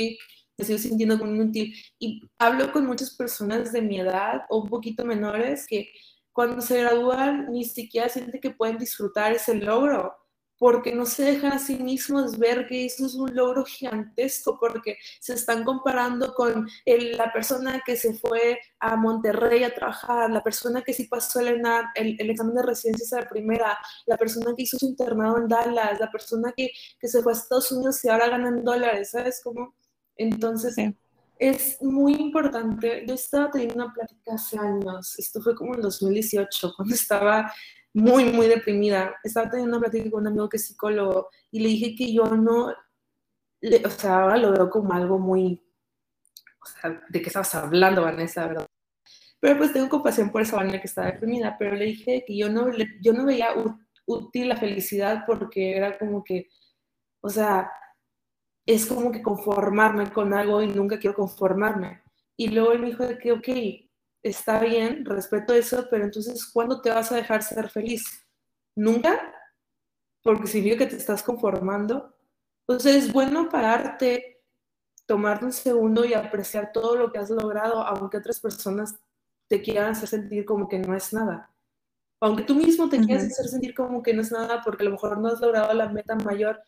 [0.58, 1.74] me sigo sintiendo como inútil.
[1.98, 5.88] Y hablo con muchas personas de mi edad o un poquito menores que
[6.32, 10.14] cuando se gradúan ni siquiera sienten que pueden disfrutar ese logro
[10.62, 14.96] porque no se dejan a sí mismos ver que eso es un logro gigantesco, porque
[15.18, 20.82] se están comparando con la persona que se fue a Monterrey a trabajar, la persona
[20.82, 21.60] que sí pasó el,
[21.96, 25.98] el, examen de residencia a la primera, la persona que hizo su internado en Dallas,
[25.98, 29.40] la persona que, que se fue a Estados Unidos y ahora gana en dólares, ¿sabes
[29.42, 29.74] cómo?
[30.14, 30.76] Entonces,
[31.40, 33.04] es muy importante.
[33.04, 37.52] Yo estaba teniendo una plática hace años, esto fue como en 2018, cuando estaba
[37.94, 39.16] muy, muy deprimida.
[39.22, 42.24] Estaba teniendo una plática con un amigo que es psicólogo y le dije que yo
[42.24, 45.62] no, o sea, ahora lo veo como algo muy,
[46.60, 48.66] o sea, de qué estabas hablando, Vanessa, ¿verdad?
[49.40, 52.48] Pero pues tengo compasión por esa Vanessa que estaba deprimida, pero le dije que yo
[52.48, 52.68] no,
[53.00, 53.48] yo no veía
[54.06, 56.48] útil la felicidad porque era como que,
[57.20, 57.70] o sea,
[58.66, 62.02] es como que conformarme con algo y nunca quiero conformarme.
[62.36, 63.48] Y luego él me dijo que, ok,
[64.22, 68.04] está bien, respeto eso, pero entonces, ¿cuándo te vas a dejar ser feliz?
[68.76, 69.34] ¿Nunca?
[70.22, 72.14] Porque significa que te estás conformando.
[72.66, 74.42] Entonces, es bueno pararte,
[75.06, 78.94] tomarte un segundo y apreciar todo lo que has logrado, aunque otras personas
[79.48, 81.50] te quieran hacer sentir como que no es nada.
[82.20, 84.92] Aunque tú mismo te quieras hacer sentir como que no es nada porque a lo
[84.92, 86.62] mejor no has logrado la meta mayor.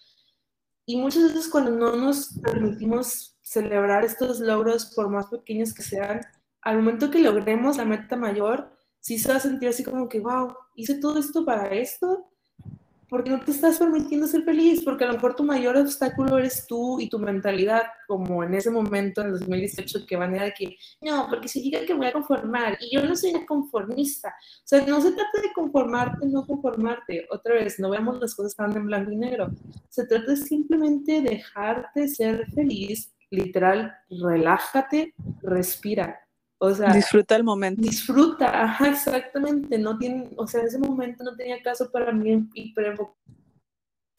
[0.85, 6.21] Y muchas veces cuando no nos permitimos celebrar estos logros, por más pequeños que sean,
[6.65, 10.21] al momento que logremos la meta mayor, sí se va a sentir así como que,
[10.21, 12.31] wow, hice todo esto para esto,
[13.07, 16.67] porque no te estás permitiendo ser feliz, porque a lo mejor tu mayor obstáculo eres
[16.67, 20.77] tú y tu mentalidad, como en ese momento, en 2018, que van a de que,
[21.03, 24.31] no, porque significa que voy a conformar, y yo no soy conformista.
[24.31, 27.27] O sea, no se trata de conformarte, no conformarte.
[27.31, 29.51] Otra vez, no veamos las cosas tan en blanco y negro.
[29.91, 36.24] Se trata de simplemente dejarte ser feliz, literal, relájate, respira
[36.65, 37.83] o sea, disfruta el momento.
[37.83, 39.79] Disfruta, ajá, exactamente.
[39.79, 42.75] No tiene, o sea, en ese momento no tenía caso para mí y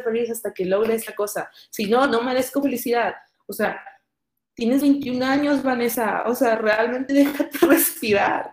[0.03, 1.49] feliz hasta que logre esa cosa.
[1.69, 3.15] Si no, no merezco felicidad.
[3.47, 3.79] O sea,
[4.53, 6.23] tienes 21 años, Vanessa.
[6.27, 8.51] O sea, realmente déjate respirar.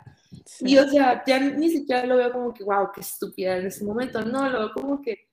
[0.61, 3.85] Y o sea, ya ni siquiera lo veo como que, wow, qué estúpida en ese
[3.85, 4.25] momento.
[4.25, 5.29] No, lo veo como que,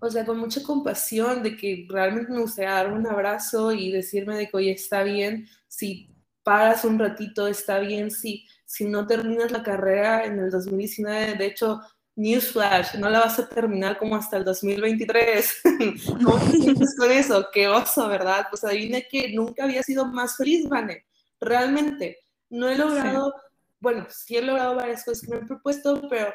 [0.00, 4.36] o sea, con mucha compasión de que realmente me gustaría dar un abrazo y decirme
[4.36, 6.11] de que, oye, está bien, si
[6.42, 11.46] paras un ratito, está bien si, si no terminas la carrera en el 2019, de
[11.46, 11.80] hecho,
[12.14, 15.62] Newsflash, no la vas a terminar como hasta el 2023.
[16.24, 17.46] ¿Cómo te sientes con eso?
[17.52, 18.46] Qué oso, ¿verdad?
[18.50, 21.06] Pues adivina que nunca había sido más feliz, Vane.
[21.40, 22.18] Realmente,
[22.50, 23.34] no he logrado,
[23.80, 26.34] bueno, sí he logrado varias cosas que me he propuesto, pero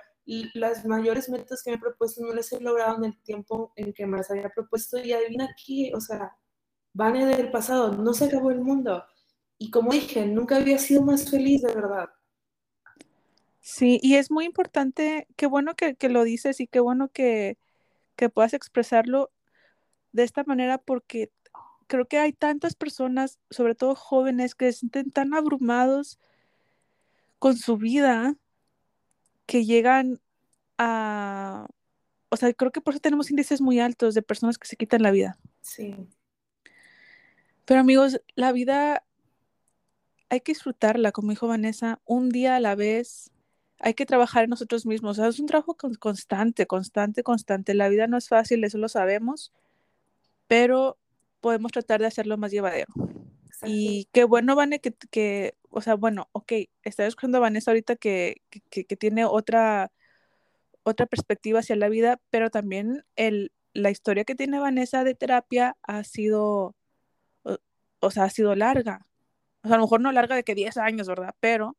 [0.56, 3.94] las mayores metas que me he propuesto no las he logrado en el tiempo en
[3.94, 4.98] que me las había propuesto.
[4.98, 6.36] Y adivina qué, o sea,
[6.94, 9.04] Vane del pasado, no se acabó el mundo
[9.58, 12.10] y como dije, nunca había sido más feliz de verdad.
[13.60, 17.58] Sí, y es muy importante, qué bueno que, lo dices y qué bueno que,
[18.16, 19.32] que puedas expresarlo
[20.14, 21.32] de esta manera porque
[21.88, 26.20] creo que hay tantas personas, sobre todo jóvenes, que se sienten tan abrumados
[27.40, 28.36] con su vida
[29.46, 30.20] que llegan
[30.78, 31.68] a,
[32.30, 35.02] o sea, creo que por eso tenemos índices muy altos de personas que se quitan
[35.02, 35.38] la vida.
[35.62, 35.96] Sí.
[37.66, 39.04] Pero amigos, la vida
[40.30, 43.32] hay que disfrutarla, como dijo Vanessa, un día a la vez.
[43.80, 45.20] Hay que trabajar en nosotros mismos.
[45.20, 47.74] es un trabajo constante, constante, constante.
[47.74, 49.54] La vida no es fácil, eso lo sabemos,
[50.48, 50.98] pero
[51.42, 52.88] podemos tratar de hacerlo más llevadero.
[53.64, 56.54] Y qué bueno, Vanessa, que, que, o sea, bueno, ok,
[56.84, 59.92] estaba escuchando a Vanessa ahorita que, que, que, tiene otra,
[60.84, 65.76] otra perspectiva hacia la vida, pero también el, la historia que tiene Vanessa de terapia
[65.84, 66.76] ha sido,
[68.00, 69.07] o sea, ha sido larga
[69.68, 71.36] o sea, a lo mejor no larga de que 10 años, ¿verdad?
[71.42, 71.76] Pero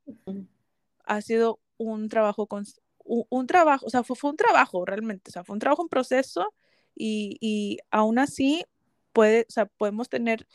[1.04, 2.64] ha sido un trabajo, con,
[2.98, 5.88] un, trabajo, o sea, fue, fue, un trabajo realmente, o sea, fue un trabajo en
[5.88, 6.52] proceso
[6.94, 8.64] y, y aún así,
[9.12, 10.46] puede, o sea, podemos tener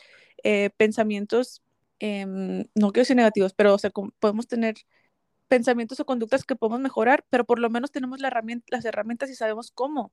[0.44, 1.60] eh, pensamientos,
[1.98, 4.76] em, no quiero decir negativos, pero o sea, podemos tener
[5.48, 9.28] pensamientos o conductas que podemos mejorar, pero por lo menos tenemos la herramienta, las herramientas
[9.30, 10.12] y sabemos cómo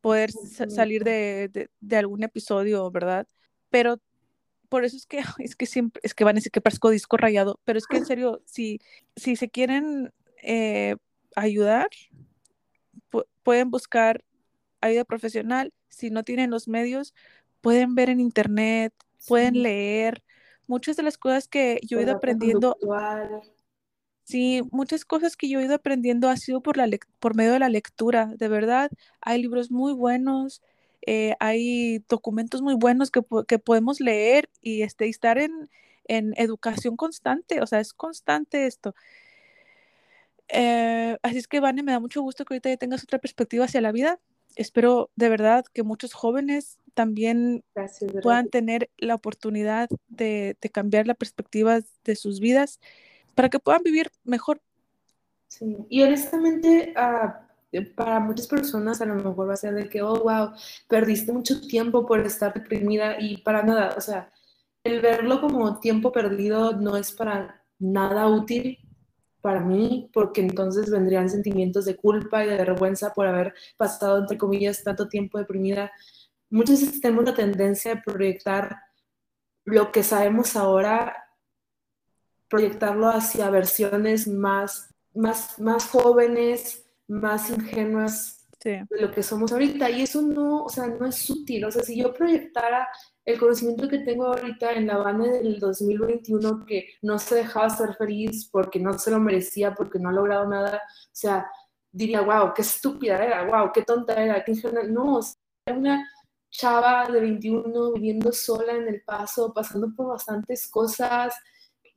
[0.00, 3.26] poder salir de, de, algún episodio, ¿verdad?
[3.68, 4.00] Pero
[4.68, 7.16] por eso es que, es que siempre, es que van a decir que parezco disco
[7.16, 8.80] rayado, pero es que en serio, si,
[9.16, 10.12] si se quieren
[10.42, 10.96] eh,
[11.36, 11.88] ayudar,
[13.42, 14.24] pueden buscar
[14.80, 17.14] ayuda profesional, si no tienen los medios,
[17.60, 18.92] pueden ver en internet,
[19.26, 20.22] pueden leer.
[20.66, 22.76] Muchas de las cosas que yo he ido aprendiendo,
[24.24, 26.86] sí, muchas cosas que yo he ido aprendiendo ha sido por, la
[27.18, 28.90] por medio de la lectura, de verdad.
[29.20, 30.62] Hay libros muy buenos,
[31.10, 35.70] eh, hay documentos muy buenos que, que podemos leer y, este, estar en,
[36.04, 38.94] en educación constante, o sea, es constante esto.
[40.48, 43.64] Eh, así es que, Vane, me da mucho gusto que ahorita ya tengas otra perspectiva
[43.64, 44.20] hacia la vida.
[44.54, 47.64] Espero de verdad que muchos jóvenes también
[48.22, 52.80] puedan tener la oportunidad de, de, cambiar la perspectiva de sus vidas
[53.34, 54.60] para que puedan vivir mejor.
[55.46, 57.47] Sí, y honestamente, uh,
[57.96, 60.52] para muchas personas a lo mejor va a ser de que, oh, wow,
[60.88, 64.32] perdiste mucho tiempo por estar deprimida y para nada, o sea,
[64.84, 68.78] el verlo como tiempo perdido no es para nada útil
[69.40, 74.38] para mí, porque entonces vendrían sentimientos de culpa y de vergüenza por haber pasado, entre
[74.38, 75.92] comillas, tanto tiempo deprimida.
[76.50, 78.76] Muchas veces tenemos la tendencia de proyectar
[79.64, 81.14] lo que sabemos ahora,
[82.48, 89.90] proyectarlo hacia versiones más, más, más jóvenes, más ingenuas de lo que somos ahorita.
[89.90, 91.64] Y eso no, o sea, no es útil.
[91.64, 92.88] O sea, si yo proyectara
[93.24, 97.94] el conocimiento que tengo ahorita en la Habana del 2021, que no se dejaba ser
[97.94, 101.50] feliz porque no se lo merecía, porque no ha logrado nada, o sea,
[101.90, 104.84] diría, wow, qué estúpida era, wow, qué tonta era, qué ingenua.
[104.84, 105.20] No,
[105.66, 106.08] era una
[106.50, 111.34] chava de 21 viviendo sola en el paso, pasando por bastantes cosas,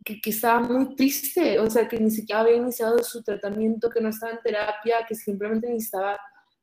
[0.04, 4.02] que, que, estaba muy triste, o sea, que ni siquiera había iniciado su tratamiento, que
[4.02, 6.20] no estaba en terapia, que simplemente necesitaba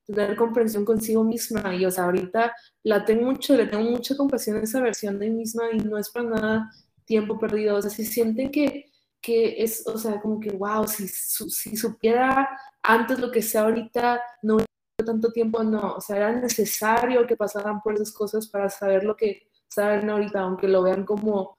[0.07, 1.75] tener comprensión consigo misma.
[1.75, 5.29] Y, o sea, ahorita la tengo mucho, le tengo mucha compasión a esa versión de
[5.31, 6.71] mí misma y no es para nada
[7.05, 7.77] tiempo perdido.
[7.77, 8.87] O sea, si sienten que,
[9.21, 12.49] que es, o sea, como que, wow, si, si supiera
[12.83, 14.67] antes lo que sé ahorita, no hubiera
[15.05, 15.97] tanto tiempo, no.
[15.97, 20.41] O sea, era necesario que pasaran por esas cosas para saber lo que saben ahorita,
[20.41, 21.58] aunque lo vean como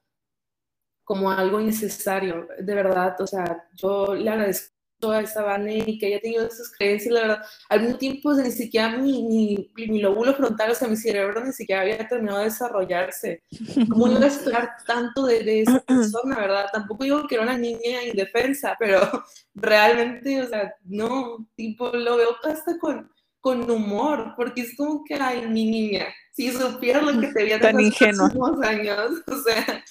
[1.09, 6.05] como algo innecesario, de verdad, o sea, yo le agradezco toda esa Vane y que
[6.05, 10.35] haya tenido esas creencias, la verdad, al mismo tiempo ni siquiera mi, mi, mi, lóbulo
[10.35, 13.41] frontal, o sea, mi cerebro ni siquiera había terminado de desarrollarse.
[13.89, 16.67] ¿Cómo iba a esperar tanto de, de esa persona, verdad?
[16.71, 19.01] Tampoco digo que era una niña indefensa, pero
[19.55, 25.15] realmente, o sea, no, tipo, lo veo hasta con, con humor, porque es como que,
[25.15, 28.29] ay, mi niña, si supiera lo que te había Tan ingenua.
[28.61, 29.83] años, o sea,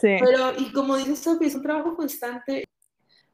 [0.00, 2.64] pero, y como dice Sofía, es un trabajo constante.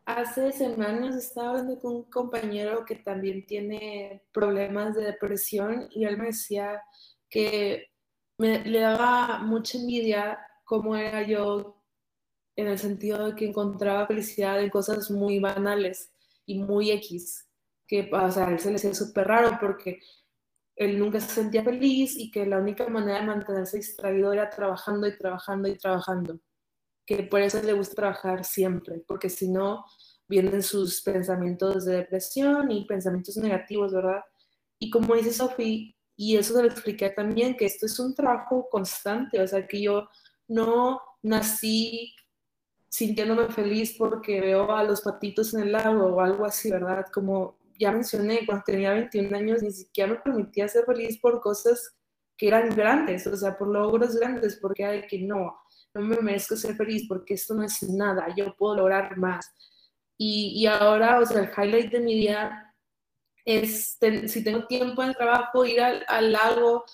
[0.07, 6.19] Hace semanas estaba hablando con un compañero que también tiene problemas de depresión y él
[6.19, 6.83] me decía
[7.31, 7.91] que
[8.37, 11.83] me, le daba mucha envidia cómo era yo
[12.57, 16.13] en el sentido de que encontraba felicidad en cosas muy banales
[16.47, 17.49] y muy X,
[17.87, 20.01] que o sea, él se le hacía súper raro porque
[20.77, 25.07] él nunca se sentía feliz y que la única manera de mantenerse distraído era trabajando
[25.07, 26.41] y trabajando y trabajando.
[27.07, 29.85] Que por eso le gusta trabajar siempre, porque si no,
[30.27, 34.23] vienen sus pensamientos de depresión y pensamientos negativos, ¿verdad?
[34.79, 38.69] Y como dice Sophie, y eso se lo expliqué también, que esto es un trabajo
[38.71, 40.09] constante, o sea, que yo
[40.49, 42.15] no nací
[42.89, 47.07] sintiéndome feliz porque veo a los patitos en el lago o algo así, ¿verdad?
[47.13, 51.97] Como ya mencioné, cuando tenía 21 años ni siquiera me permitía ser feliz por cosas
[52.37, 55.57] que eran grandes, o sea, por logros grandes, porque hay que no,
[55.95, 59.53] no me merezco ser feliz porque esto no es nada, yo puedo lograr más.
[60.17, 62.75] Y, y ahora, o sea, el highlight de mi día
[63.45, 66.85] es, si tengo tiempo en el trabajo, ir al, al lago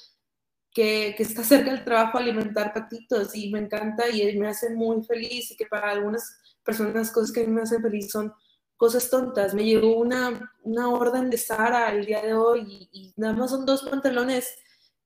[0.72, 5.02] que, que, está cerca del trabajo, alimentar patitos y me encanta y me hace muy
[5.04, 8.32] feliz y que para algunas personas cosas que a mí me hacen feliz son
[8.80, 9.52] cosas tontas.
[9.52, 13.66] Me llegó una, una orden de Sara el día de hoy y, nada más son
[13.66, 14.48] dos pantalones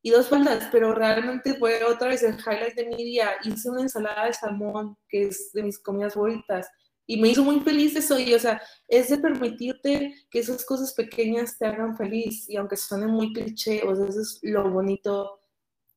[0.01, 3.33] y dos faldas, pero realmente fue otra vez el highlight de mi día.
[3.43, 6.71] Hice una ensalada de salmón, que es de mis comidas favoritas,
[7.05, 8.17] y me hizo muy feliz eso.
[8.17, 12.77] Y, o sea, es de permitirte que esas cosas pequeñas te hagan feliz, y aunque
[12.77, 15.41] suene muy cliché, o sea, eso es lo bonito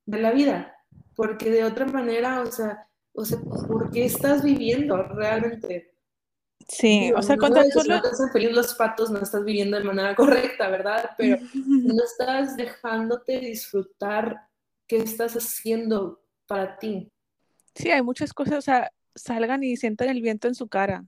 [0.07, 0.75] de la vida,
[1.15, 5.96] porque de otra manera, o sea, o sea, ¿por qué estás viviendo realmente?
[6.67, 10.15] Sí, o sea, cuando no, no estás feliz los patos, no estás viviendo de manera
[10.15, 11.11] correcta, ¿verdad?
[11.17, 14.47] Pero no estás dejándote disfrutar
[14.85, 17.09] qué estás haciendo para ti.
[17.73, 21.05] Sí, hay muchas cosas, o sea, salgan y sientan el viento en su cara.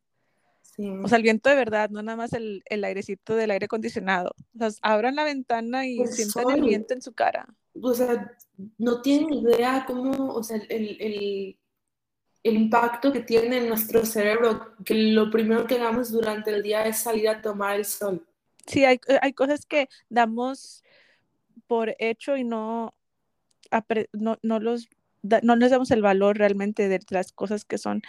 [1.04, 4.34] O sea, el viento de verdad, no nada más el, el airecito del aire acondicionado.
[4.56, 7.54] O sea, abran la ventana y sientan el viento en su cara.
[7.82, 8.34] O sea,
[8.78, 11.59] no tienen idea cómo, o sea, el, el,
[12.44, 16.86] el impacto que tiene en nuestro cerebro, que lo primero que hagamos durante el día
[16.86, 18.26] es salir a tomar el sol.
[18.66, 20.84] Sí, hay, hay cosas que damos
[21.68, 22.94] por hecho y no,
[24.14, 24.88] no, no los
[25.22, 28.02] no nos damos el valor realmente de las cosas que son.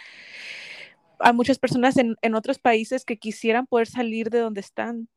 [1.19, 5.07] Hay muchas personas en, en otros países que quisieran poder salir de donde están.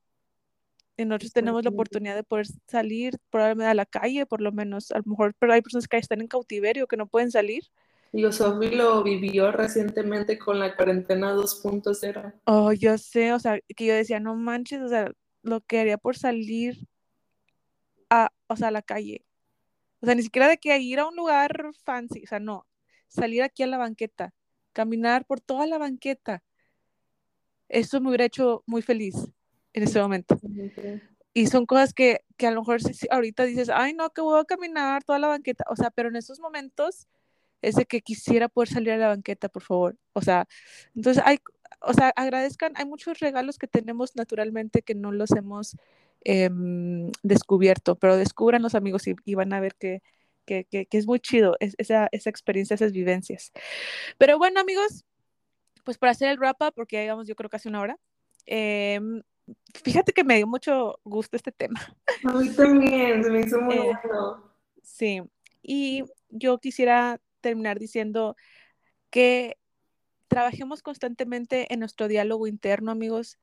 [0.96, 4.92] Y nosotros tenemos la oportunidad de poder salir probablemente a la calle, por lo menos,
[4.92, 7.64] a lo mejor, pero hay personas que están en cautiverio, que no pueden salir.
[8.16, 12.32] Y Sofi lo vivió recientemente con la cuarentena 2.0.
[12.44, 15.10] Oh, yo sé, o sea, que yo decía, no manches, o sea,
[15.42, 16.86] lo que haría por salir
[18.08, 19.26] a, o sea, a la calle.
[19.98, 22.68] O sea, ni siquiera de que ir a un lugar fancy, o sea, no,
[23.08, 24.32] salir aquí a la banqueta,
[24.72, 26.44] caminar por toda la banqueta.
[27.68, 29.16] Eso me hubiera hecho muy feliz
[29.72, 30.38] en ese momento.
[31.32, 32.78] Y son cosas que, que a lo mejor
[33.10, 35.64] ahorita dices, ay, no, que voy a caminar toda la banqueta.
[35.68, 37.08] O sea, pero en esos momentos
[37.68, 39.96] es de que quisiera poder salir a la banqueta, por favor.
[40.12, 40.46] O sea,
[40.94, 41.38] entonces hay,
[41.80, 45.76] o sea, agradezcan, hay muchos regalos que tenemos naturalmente que no los hemos
[46.24, 50.02] Em, descubierto, pero descubran los amigos y, van a ver que,
[50.46, 53.52] que, que, es muy chido esa, esa, experiencia, esas vivencias.
[54.16, 55.04] Pero bueno, amigos,
[55.84, 57.98] pues para hacer el wrap up, porque ya llevamos yo creo casi una hora,
[58.46, 59.22] em,
[59.74, 61.94] fíjate que me dio mucho gusto este tema.
[62.24, 64.50] A mí también, se me hizo muy eh, bueno.
[64.82, 65.20] Sí,
[65.62, 68.36] y yo quisiera terminar diciendo
[69.10, 69.56] que
[70.28, 73.38] trabajemos constantemente en nuestro diálogo interno, amigos.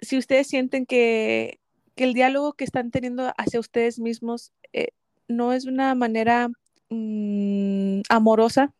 [0.00, 1.60] Si ustedes sienten que
[1.94, 4.88] que el diálogo que están teniendo hacia ustedes mismos eh,
[5.28, 6.48] no es una manera
[6.88, 8.72] mm, amorosa.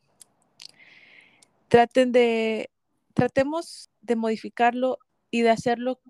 [1.68, 2.70] Traten de,
[3.14, 4.98] tratemos de modificarlo
[5.30, 6.00] y de hacerlo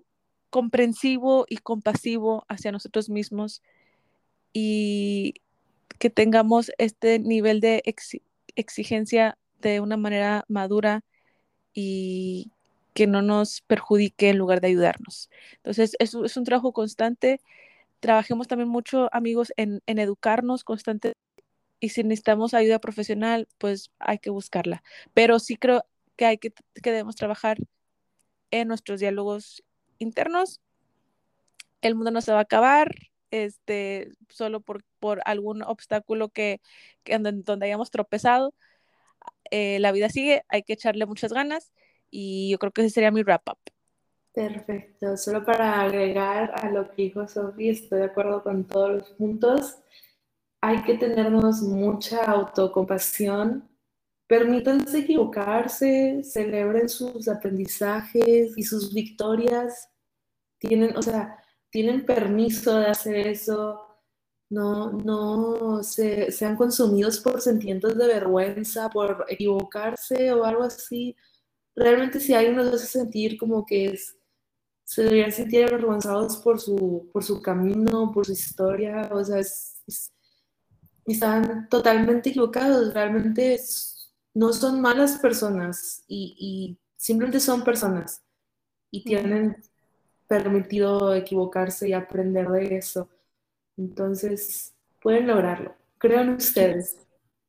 [0.49, 3.61] comprensivo y compasivo hacia nosotros mismos
[4.51, 5.35] y
[6.03, 7.81] que tengamos este nivel de
[8.57, 11.05] exigencia de una manera madura
[11.73, 12.51] y
[12.93, 15.29] que no nos perjudique en lugar de ayudarnos.
[15.55, 17.39] Entonces, es, es un trabajo constante.
[18.01, 21.13] Trabajemos también mucho, amigos, en, educarnos constante.
[21.79, 24.83] Y si necesitamos ayuda profesional, pues hay que buscarla.
[25.13, 25.85] Pero sí creo
[26.17, 27.59] que hay que, que debemos trabajar
[28.51, 29.63] en nuestros diálogos
[29.99, 30.59] internos.
[31.79, 32.93] El mundo no se va a acabar,
[33.33, 36.61] este, solo por, por algún obstáculo que,
[37.03, 38.53] que donde hayamos tropezado.
[39.49, 41.73] Eh, la vida sigue, hay que echarle muchas ganas
[42.11, 43.57] y yo creo que ese sería mi wrap up.
[44.33, 45.17] Perfecto.
[45.17, 49.79] Solo para agregar a lo que dijo Sofía, estoy de acuerdo con todos los puntos.
[50.61, 53.67] Hay que tenernos mucha autocompasión.
[54.27, 59.89] Permítanse equivocarse, celebren sus aprendizajes y sus victorias.
[60.59, 61.42] Tienen, o sea,
[61.73, 63.81] tienen permiso de hacer eso.
[64.49, 71.15] No, no se, sean consumidos por sentimientos de vergüenza, por equivocarse o algo así
[71.75, 74.17] realmente si alguien nos hace sentir como que es,
[74.83, 79.41] se deberían sentir avergonzados por su, por su camino, por su historia, o sea,
[81.05, 83.59] están totalmente equivocados, realmente
[84.33, 88.23] no son malas personas y, y, simplemente son personas
[88.89, 89.57] y tienen
[90.41, 93.09] permitido equivocarse y aprender de eso.
[93.77, 95.75] Entonces, pueden lograrlo.
[95.99, 96.97] Crean ustedes.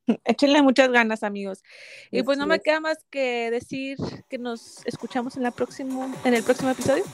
[0.25, 1.63] Échenle muchas ganas, amigos.
[2.11, 3.97] Y pues no me queda más que decir
[4.29, 7.05] que nos escuchamos en la próximo, en el próximo episodio.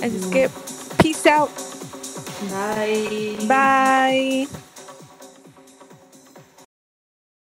[0.00, 0.48] Así es que
[1.02, 1.50] peace out.
[2.50, 3.36] Bye.
[3.46, 4.61] Bye.